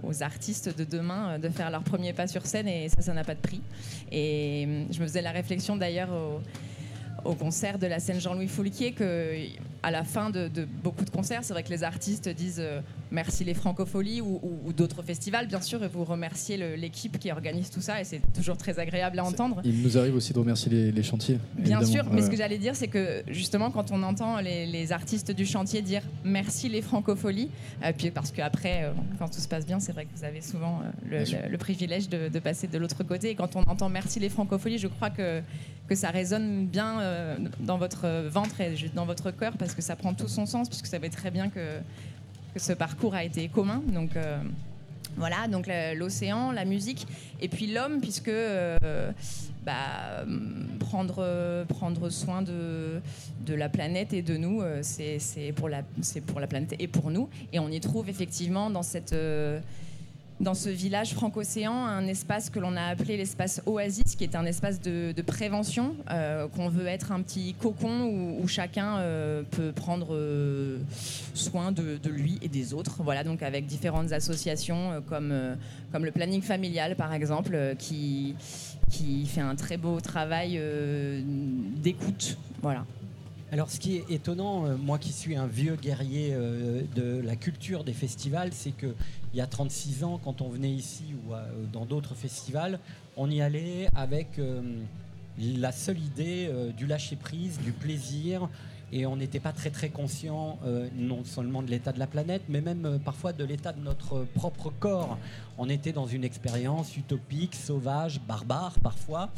[0.03, 3.13] aux artistes de demain euh, de faire leur premier pas sur scène, et ça, ça
[3.13, 3.61] n'a pas de prix.
[4.11, 8.49] Et euh, je me faisais la réflexion d'ailleurs au, au concert de la scène Jean-Louis
[8.49, 9.33] Foulquier que
[9.83, 12.81] à la fin de, de beaucoup de concerts, c'est vrai que les artistes disent euh,
[13.09, 17.31] merci les Francopholies ou, ou- ou d'autres festivals, bien sûr, et vous remerciez l'équipe qui
[17.31, 19.61] organise tout ça, et c'est toujours très agréable à entendre.
[19.63, 21.39] Il nous arrive aussi de remercier les, les chantiers.
[21.55, 22.05] Bien évidemment.
[22.05, 25.31] sûr, mais ce que j'allais dire, c'est que justement, quand on entend les, les artistes
[25.31, 27.49] du chantier dire merci les francopholies,
[27.83, 30.41] euh, puis parce qu'après, euh, quand tout se passe bien, c'est vrai que vous avez
[30.41, 33.29] souvent euh, le, privilège de, de passer de l'autre côté.
[33.31, 35.41] Et quand on entend merci les francopholies, je crois que,
[35.87, 36.99] que ça résonne bien
[37.59, 40.85] dans votre ventre et dans votre cœur, parce que ça prend tout son sens, puisque
[40.85, 41.79] vous savez très bien que,
[42.57, 43.81] ce parcours a été commun.
[43.87, 44.15] Donc.
[44.15, 44.41] euh,
[45.17, 47.05] voilà, donc l'océan, la musique,
[47.41, 49.11] et puis l'homme, puisque euh,
[49.65, 50.23] bah,
[50.79, 53.01] prendre, prendre soin de,
[53.45, 55.83] de la planète et de nous, euh, c'est pour, la-
[56.27, 57.27] pour la planète et pour nous.
[57.51, 59.13] Et on y trouve effectivement dans cette...
[60.41, 64.45] dans ce village franco-océan, un espace que l'on a appelé l'espace Oasis, qui est un
[64.45, 70.15] espace de, prévention, euh, qu'on veut être un petit cocon où, chacun euh, peut prendre
[70.15, 70.79] euh,
[71.35, 73.03] soin de, de lui et des autres.
[73.03, 75.33] Voilà, donc avec différentes associations comme,
[75.91, 78.35] comme le planning familial, par exemple, qui,
[78.89, 80.59] qui fait un très beau travail
[81.77, 82.37] d'écoute.
[82.61, 82.85] Voilà.
[83.53, 87.35] Alors, ce qui est étonnant, euh, moi qui suis un vieux guerrier euh, de la
[87.35, 88.95] culture des festivals, c'est que
[89.33, 91.43] il y a 36 ans, quand on venait ici ou euh,
[91.73, 92.79] dans d'autres festivals,
[93.17, 94.39] on y allait avec
[95.37, 98.47] la seule idée du lâcher prise, du plaisir,
[98.93, 100.57] et on n'était pas très très conscient
[100.95, 104.71] non seulement de l'état de la planète, mais même parfois de l'état de notre propre
[104.79, 105.17] corps.
[105.57, 109.29] On était dans une expérience utopique, sauvage, barbare parfois.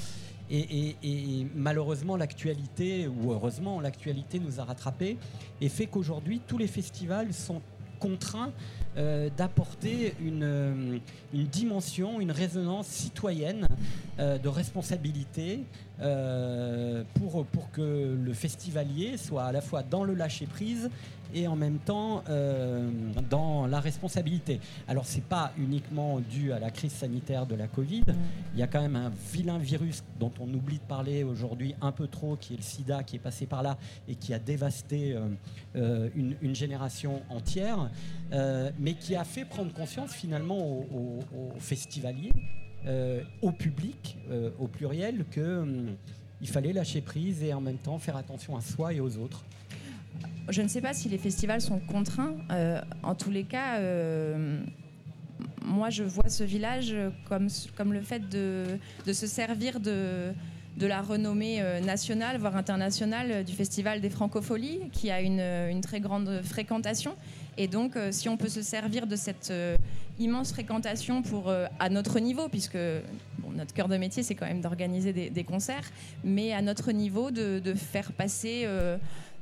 [0.51, 5.17] Et, malheureusement, l'actualité, ou heureusement, l'actualité nous a rattrapés
[5.61, 7.61] et fait qu'aujourd'hui, tous les festivals sont
[7.99, 8.51] contraints
[8.97, 10.97] euh, d'apporter une, euh,
[11.33, 13.65] une dimension, une résonance citoyenne
[14.19, 15.61] euh, de responsabilité
[17.13, 20.89] pour, pour que le festivalier soit à la fois dans le lâcher-prise
[21.33, 22.89] et en même temps euh,
[23.29, 24.59] dans la responsabilité.
[24.87, 28.03] Alors c'est pas uniquement dû à la crise sanitaire de la Covid,
[28.53, 31.91] il y a quand même un vilain virus dont on oublie de parler aujourd'hui un
[31.91, 33.77] peu trop, qui est le sida, qui est passé par là
[34.07, 35.27] et qui a dévasté euh,
[35.75, 37.89] euh, une, une génération entière,
[38.31, 41.19] euh, mais qui a fait prendre conscience finalement aux, aux-
[41.55, 42.31] aux festivaliers,
[43.41, 44.17] au public,
[44.59, 45.95] au pluriel, que hum,
[46.41, 49.43] il fallait lâcher prise et en même temps faire attention à soi et aux autres.
[50.49, 52.35] Je ne sais pas si les festivals sont contraints.
[52.51, 54.59] Euh, en tous les cas, euh,
[55.63, 56.93] moi, je vois ce village
[57.29, 57.47] comme,
[57.77, 60.33] comme le fait de, de se servir de,
[60.75, 65.79] de la renommée euh, nationale, voire internationale, du Festival des Francopholies, qui a une, une
[65.79, 67.15] très grande fréquentation.
[67.57, 69.53] Et donc, si on peut se servir de cette
[70.17, 72.79] immense fréquentation pour, à notre niveau, puisque
[73.37, 75.91] bon, notre cœur de métier, c'est quand même d'organiser des, concerts,
[76.23, 78.67] mais à notre niveau, de, de faire passer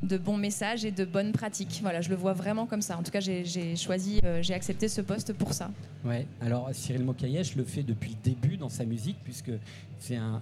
[0.04, 1.80] de bons messages et de bonnes pratiques.
[1.82, 2.97] Voilà, je le vois vraiment comme ça.
[2.97, 5.70] En tout cas, j'ai choisi, euh, j'ai accepté ce poste pour ça.
[6.04, 9.52] Ouais, alors Cyril Mokayesh le fait depuis le début dans sa musique, puisque
[9.99, 10.41] c'est un,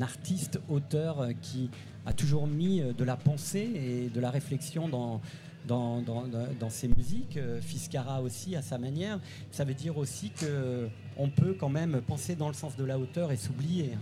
[0.00, 1.70] artiste, auteur euh, qui
[2.04, 5.20] a toujours mis euh, de la pensée et de la réflexion dans,
[5.68, 7.38] dans, dans- dans- ses musiques.
[7.60, 9.20] Fiskara aussi, à sa manière.
[9.52, 12.98] Ça veut dire aussi que on peut quand même penser dans le sens de la
[12.98, 13.92] hauteur et s'oublier.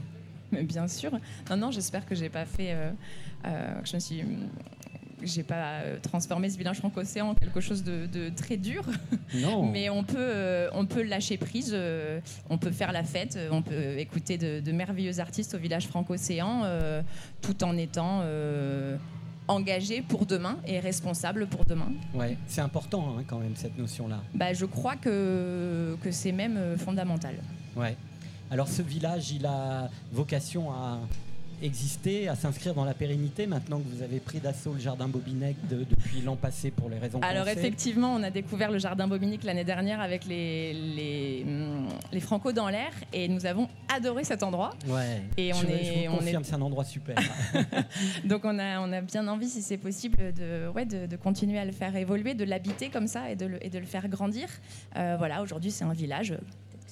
[0.53, 1.13] Mais bien sûr.
[1.51, 2.73] Non, non, j'espère que j'ai pas fait.
[2.73, 2.91] euh,
[3.47, 4.23] euh, que je me suis.
[5.23, 8.85] J'ai pas euh, transformé ce village franco-océan en quelque chose de, de très dur.
[9.35, 9.65] Non.
[9.73, 12.21] Mais on peut, euh, on peut lâcher prise, euh,
[12.51, 16.63] on peut faire la fête, on peut écouter de, de merveilleux artistes au village franco-océan
[16.65, 17.01] euh,
[17.41, 18.23] tout en étant
[19.49, 21.93] engagé pour demain et responsable pour demain.
[22.15, 24.21] Ouais, c'est important hein, quand même cette notion-là.
[24.35, 27.35] Bah, je crois que, que c'est même fondamental.
[27.77, 27.97] Ouais.
[28.51, 30.99] Alors ce village, il a vocation à
[31.63, 35.57] exister, à s'inscrire dans la pérennité maintenant que vous avez pris d'assaut le jardin Bobinec
[35.69, 39.45] de- depuis l'an passé pour les raisons Alors effectivement, on a découvert le jardin Bobinique
[39.45, 44.43] l'année dernière avec les, les, hum, les Franco dans l'air et nous avons adoré cet
[44.43, 44.71] endroit.
[44.89, 45.23] Ouais.
[45.39, 47.17] Et on je, est, je vous on est confirme, c'est un endroit super.
[48.25, 51.59] Donc on a, on a bien envie, si c'est possible, de, ouais, de, de continuer
[51.59, 54.09] à le faire évoluer, de l'habiter comme ça et de le, et de le faire
[54.09, 54.49] grandir.
[54.97, 56.35] Euh, voilà, aujourd'hui c'est un village,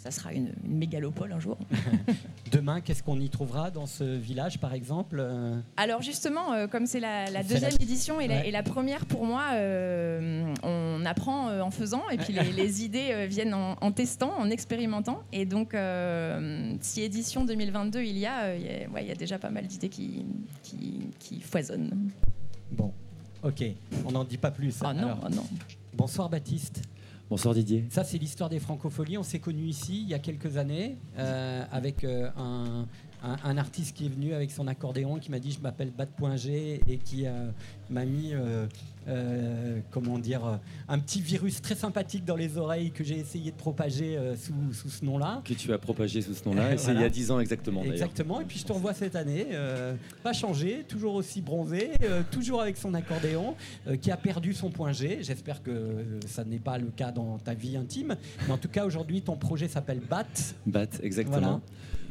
[0.03, 1.57] ça sera une, une mégalopole un jour.
[2.51, 6.87] Demain, qu'est-ce qu'on y trouvera dans ce village, par exemple Euh, Alors justement, euh, comme
[6.87, 8.49] c'est la, deuxième la- édition et, la, Ouais.
[8.49, 12.83] et la première pour moi, euh, on apprend euh, en faisant et puis les, les
[12.85, 15.23] idées euh, viennent en, en testant, en expérimentant.
[15.33, 19.09] Et donc, euh, si édition 2022 il y a, euh, il y a, ouais, il
[19.09, 20.25] y a déjà pas mal d'idées qui,
[20.65, 22.11] qui, qui foisonnent.
[22.73, 22.93] Bon,
[23.45, 23.63] ok,
[24.05, 24.75] on n'en dit pas plus.
[24.83, 25.45] Ah non, Alors, ah non.
[25.95, 26.83] Bonsoir Baptiste.
[27.33, 27.87] Bonsoir Didier.
[27.89, 29.17] Ça, c'est l'histoire des francopholies.
[29.17, 32.29] On s'est connus ici il y a quelques années euh, avec euh,
[33.23, 36.99] un, artiste qui est venu avec son accordéon qui m'a dit Je m'appelle Bat.g et
[36.99, 37.51] qui euh,
[37.89, 38.35] m'a mis,
[39.09, 40.57] euh, comment dire, euh,
[40.89, 44.55] un petit virus très sympathique dans les oreilles que j'ai essayé de propager euh, sous,
[44.73, 45.43] sous ce nom-là.
[45.45, 47.83] Que tu as propagé sous ce nom-là, et c'est il y a 10 ans exactement.
[47.83, 49.47] Exactement, et puis je te revois cette année,
[50.23, 51.91] pas changé, toujours aussi bronzé,
[52.31, 53.55] toujours avec son accordéon,
[54.01, 55.19] qui a perdu son point G.
[55.23, 58.85] J'espère que ça n'est pas le cas dans ta vie intime, mais en tout cas
[58.85, 60.27] aujourd'hui ton projet s'appelle BAT.
[60.67, 61.41] Bat, exactement.
[61.41, 61.61] Voilà.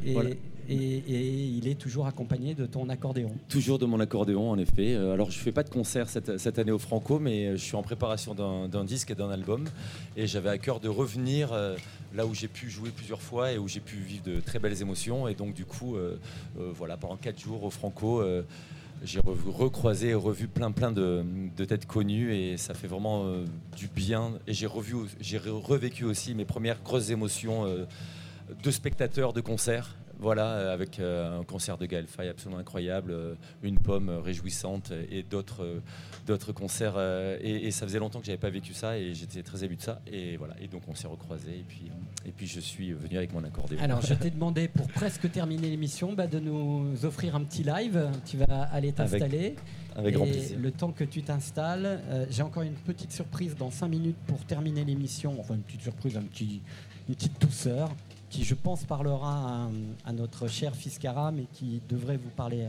[0.06, 0.30] Et, Voilà.
[0.70, 3.32] Et- il est toujours accompagné de ton accordéon.
[3.50, 4.96] Toujours de mon accordéon, en effet.
[4.96, 7.76] Euh, Alors, je fais pas de concert cette, année au Franco, mais euh, je suis
[7.76, 9.66] en préparation d'un disque et d'un album.
[10.18, 11.76] Et j'avais à cœur de revenir euh,
[12.16, 14.82] là où j'ai pu jouer plusieurs fois et où j'ai pu vivre de très belles
[14.82, 15.28] émotions.
[15.28, 15.96] Et donc, du coup,
[16.56, 18.24] voilà, pendant quatre jours au Franco,
[19.04, 21.24] j'ai re- recroisé et revu plein, plein de,
[21.66, 22.34] têtes connues.
[22.34, 23.26] Et ça fait vraiment
[23.78, 24.34] du bien.
[24.48, 29.96] Et j'ai revécu aussi mes premières grosses émotions de spectateurs de concerts.
[30.22, 34.94] Voilà, euh, avec euh, un concert de Gaël Faye absolument incroyable, euh, une pomme réjouissante
[35.10, 35.82] et d'autres
[36.28, 37.00] d'autres concerts.
[37.42, 39.82] et, et ça faisait longtemps que j'avais pas vécu ça et j'étais très ému de
[39.82, 40.00] ça.
[40.06, 41.92] Et voilà, et donc on s'est recroisés et puis,
[42.24, 43.80] et puis je suis venu avec mon accordéon.
[43.82, 48.08] Alors je t'ai demandé pour presque terminer l'émission bah, de nous offrir un petit live.
[48.24, 49.56] Tu vas aller t'installer.
[49.96, 50.60] avec grand Et plaisir.
[50.60, 54.40] Le temps que tu t'installes, euh, j'ai encore une petite surprise dans 5 minutes pour
[54.46, 55.36] terminer l'émission.
[55.40, 56.62] Enfin une petite surprise, un petit,
[57.10, 57.90] une petite douceur
[58.32, 59.70] qui je pense parlera
[60.06, 62.68] à, notre cher Fiscara mais qui devrait vous parler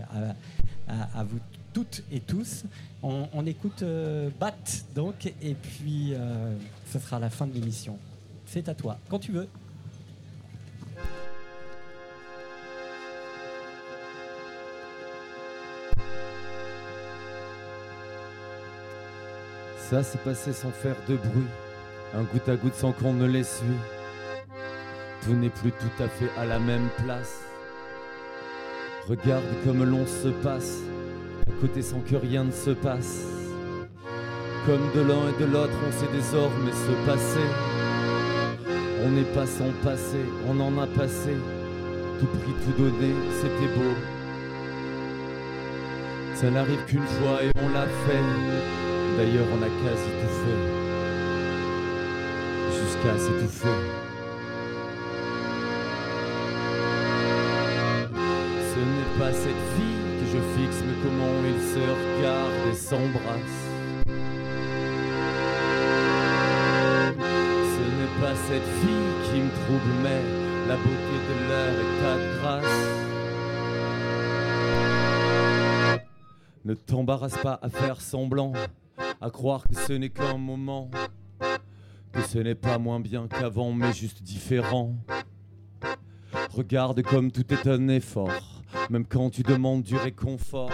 [0.89, 1.39] à, vous
[1.73, 2.65] toutes et tous.
[3.03, 4.55] On, on écoute euh, Bat
[4.95, 6.55] donc et puis euh,
[6.93, 7.97] ce sera la fin de l'émission.
[8.45, 9.49] C'est à toi, quand tu veux.
[19.89, 21.45] Ça s'est passé sans faire de bruit,
[22.15, 23.67] un goutte à goutte sans qu'on ne l'essuie.
[25.25, 27.43] Tout n'est plus tout à fait à la même place.
[29.09, 30.79] Regarde comme l'on se passe,
[31.47, 33.25] à côté sans que rien ne se passe.
[34.67, 37.47] Comme de l'un et de l'autre, on sait désormais se passer.
[39.05, 40.19] On n'est pas sans passé,
[40.49, 41.37] on en a passé.
[42.19, 43.95] Tout pris, tout donné, c'était beau.
[46.35, 48.25] Ça n'arrive qu'une fois et on l'a fait.
[49.17, 50.63] D'ailleurs, on a quasi tout fait.
[52.73, 54.12] Jusqu'à s'étouffer.
[60.87, 63.61] Mais comment il se regarde et s'embrasse.
[67.75, 70.23] Ce n'est pas cette fille qui me trouble, mais
[70.69, 72.83] la beauté de leur état de grâce.
[76.65, 78.53] Ne t'embarrasse pas à faire semblant,
[79.21, 80.91] à croire que ce n'est qu'un moment,
[82.13, 84.95] que ce n'est pas moins bien qu'avant, mais juste différent.
[86.51, 88.52] Regarde comme tout est un effort,
[88.93, 90.71] même quand tu demandes du réconfort.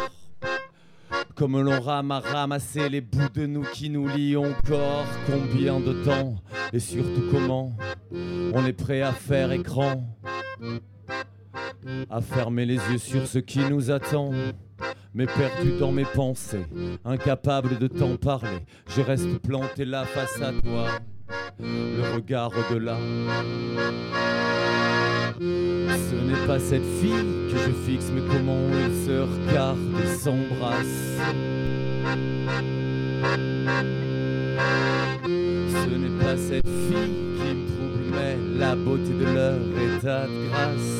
[1.36, 5.06] Comme l'on rame à ramasser les bouts de nous qui nous lient encore.
[5.26, 6.34] Combien de temps
[6.72, 7.76] et surtout comment
[8.10, 10.04] on est prêt à faire écran,
[12.10, 14.32] à fermer les yeux sur ce qui nous attend.
[15.14, 16.66] Mais perdu dans mes pensées,
[17.04, 20.88] incapable de t'en parler, je reste planté là face à toi,
[21.60, 22.98] le regard au-delà.
[25.40, 27.12] Ce n'est pas cette fille
[27.50, 31.16] que je fixe, mais comment elle se regarde et s'embrasse.
[35.24, 39.60] Ce n'est pas cette fille qui me trouble, mais la beauté de leur
[39.96, 40.98] état de grâce.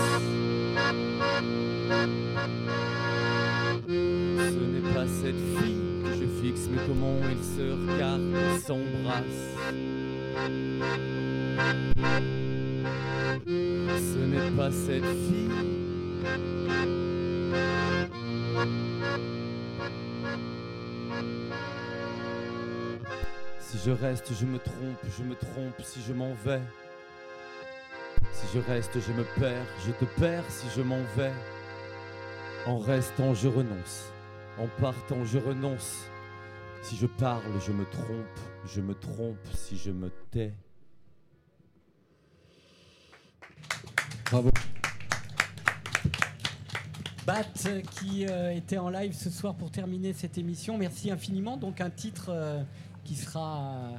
[3.88, 9.56] Ce n'est pas cette fille que je fixe, mais comment ils se regardent et s'embrassent.
[13.48, 15.48] Ce n'est pas cette fille.
[23.58, 26.60] Si je reste, je me trompe, je me trompe si je m'en vais.
[28.32, 31.32] Si je reste, je me perds, je te perds si je m'en vais.
[32.66, 34.12] En restant, je renonce.
[34.58, 36.04] En partant, je renonce.
[36.82, 40.52] Si je parle, je me trompe, je me trompe si je me tais.
[44.30, 44.50] Bravo.
[47.26, 47.44] Bat
[47.98, 50.76] qui euh, était en live ce soir pour terminer cette émission.
[50.76, 51.56] Merci infiniment.
[51.56, 52.62] Donc un titre euh,
[53.04, 53.96] qui sera euh,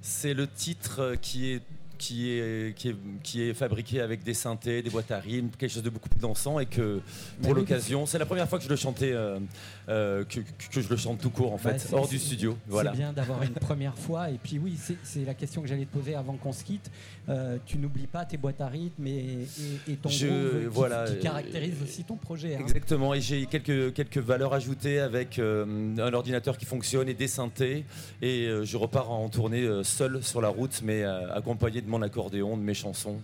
[0.00, 1.62] C'est le titre qui est,
[2.02, 5.70] qui, est, qui, est, qui est fabriqué avec des synthés, des boîtes à rythme, quelque
[5.70, 7.00] chose de beaucoup plus dansant et que
[7.42, 9.38] pour l'occasion, c'est la première fois que je le chantais, euh,
[9.88, 12.56] euh, que, que je le chante tout court en Bah, fait, hors du studio.
[12.68, 12.90] Voilà.
[12.92, 14.30] C'est bien d'avoir une première fois.
[14.30, 16.90] Et puis oui, c'est- la question que j'allais te poser avant qu'on se quitte.
[17.28, 19.46] Euh, tu n'oublies pas tes boîtes à rythme et,
[19.88, 22.56] et- et ton Je- groove qui, voilà, qui euh, caractérise aussi ton projet.
[22.56, 22.60] hein.
[22.60, 25.64] Exactement, et j'ai quelques, quelques valeurs ajoutées avec euh,
[25.98, 27.84] un ordinateur qui fonctionne et des synthés.
[28.20, 32.62] Et je repars en tournée seul sur la route, mais accompagné de mon accordéon, de
[32.62, 33.20] mes chansons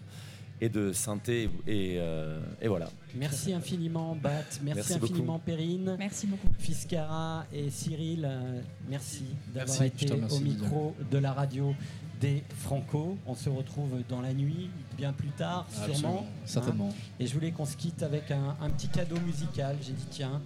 [0.60, 1.51] et de synthés.
[1.66, 2.89] Et, euh, et voilà.
[3.14, 4.30] Merci infiniment, Bat.
[4.30, 5.44] Merci, Merci infiniment, beaucoup.
[5.47, 5.97] Perrine.
[5.98, 6.48] Merci beaucoup.
[6.59, 9.24] Fiskara et Cyril, euh, merci
[9.55, 11.74] d'avoir été au micro de la radio
[12.20, 13.16] des Franco.
[13.26, 15.85] On se retrouve dans la nuit, bien plus tard, sûrement.
[15.93, 16.89] Absolument, certainement.
[16.90, 17.12] hein.
[17.20, 19.76] Et je voulais qu'on se quitte avec un, un petit cadeau musical.
[19.80, 20.40] J'ai dit, tiens,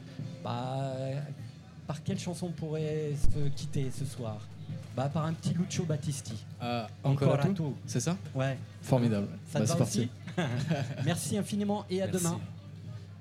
[0.45, 0.93] bah,
[1.87, 4.39] par quelle chanson on pourrait se quitter ce soir?
[4.97, 6.35] Bah, Par un petit Lucio Battisti.
[6.61, 8.57] Ah, encore à tout C'est ça Ouais.
[8.83, 9.29] Formidable.
[9.53, 9.99] Ça Bah, te c'est va parti.
[10.01, 10.11] aussi
[11.05, 12.19] Merci infiniment et à Merci.
[12.25, 12.41] demain.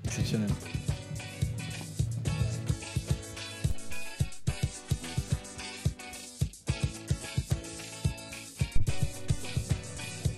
[0.04, 0.48] Exceptionnel.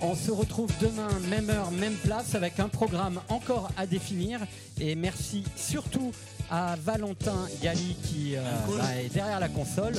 [0.01, 4.41] On se retrouve demain, même heure, même place, avec un programme encore à définir.
[4.79, 6.13] Et merci surtout
[6.51, 8.43] à Valentin Gali qui euh,
[8.77, 9.95] bah, est derrière la console.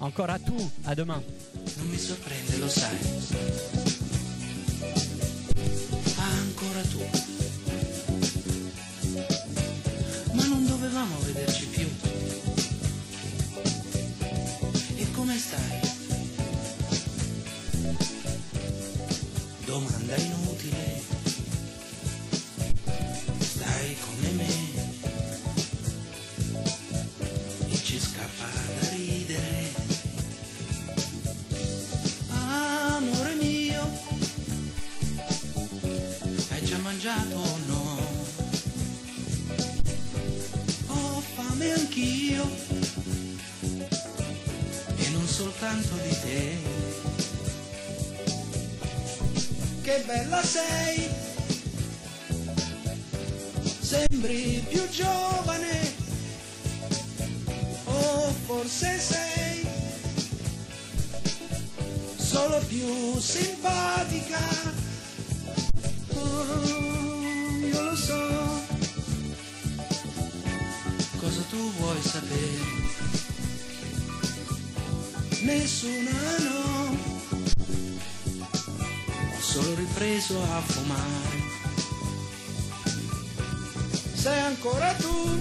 [0.00, 1.20] Encore à tout, à demain.
[1.78, 2.96] Non mi sorprende, lo sai.
[6.16, 7.00] Ancora tu.
[10.34, 11.88] Ma non dovevamo vederci più.
[14.96, 15.80] E come stai?
[19.64, 21.02] Domanda inutile.
[23.40, 24.27] Stai come me.
[45.38, 46.56] Soltanto di te.
[49.82, 51.08] Che bella sei,
[53.78, 55.94] sembri più giovane,
[57.84, 59.64] o forse sei
[62.16, 64.40] solo più simpatica.
[66.14, 68.66] Oh, io lo so
[71.16, 72.87] cosa tu vuoi sapere.
[75.48, 76.10] Nessuna
[76.40, 76.96] no,
[79.34, 81.42] ho solo ripreso a fumare.
[84.12, 85.40] Sei ancora tu,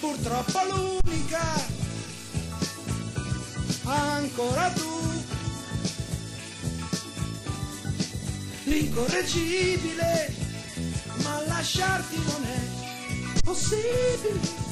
[0.00, 1.44] purtroppo l'unica.
[3.84, 5.22] Ancora tu,
[8.64, 10.34] l'incorreggibile,
[11.22, 14.65] ma lasciarti non è possibile,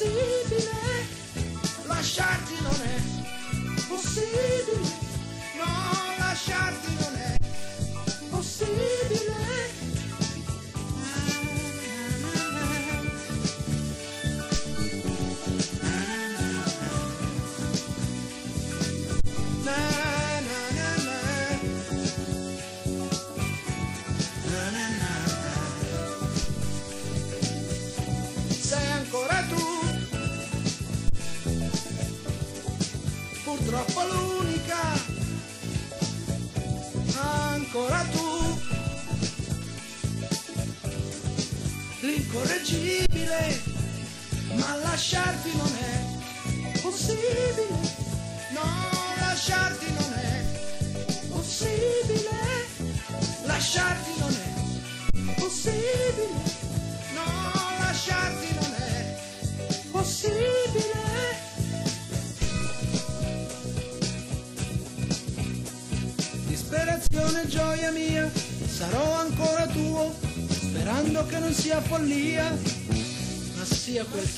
[0.00, 1.06] possibile,
[1.86, 4.99] lasciarti non è possibile,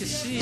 [0.05, 0.41] sia quel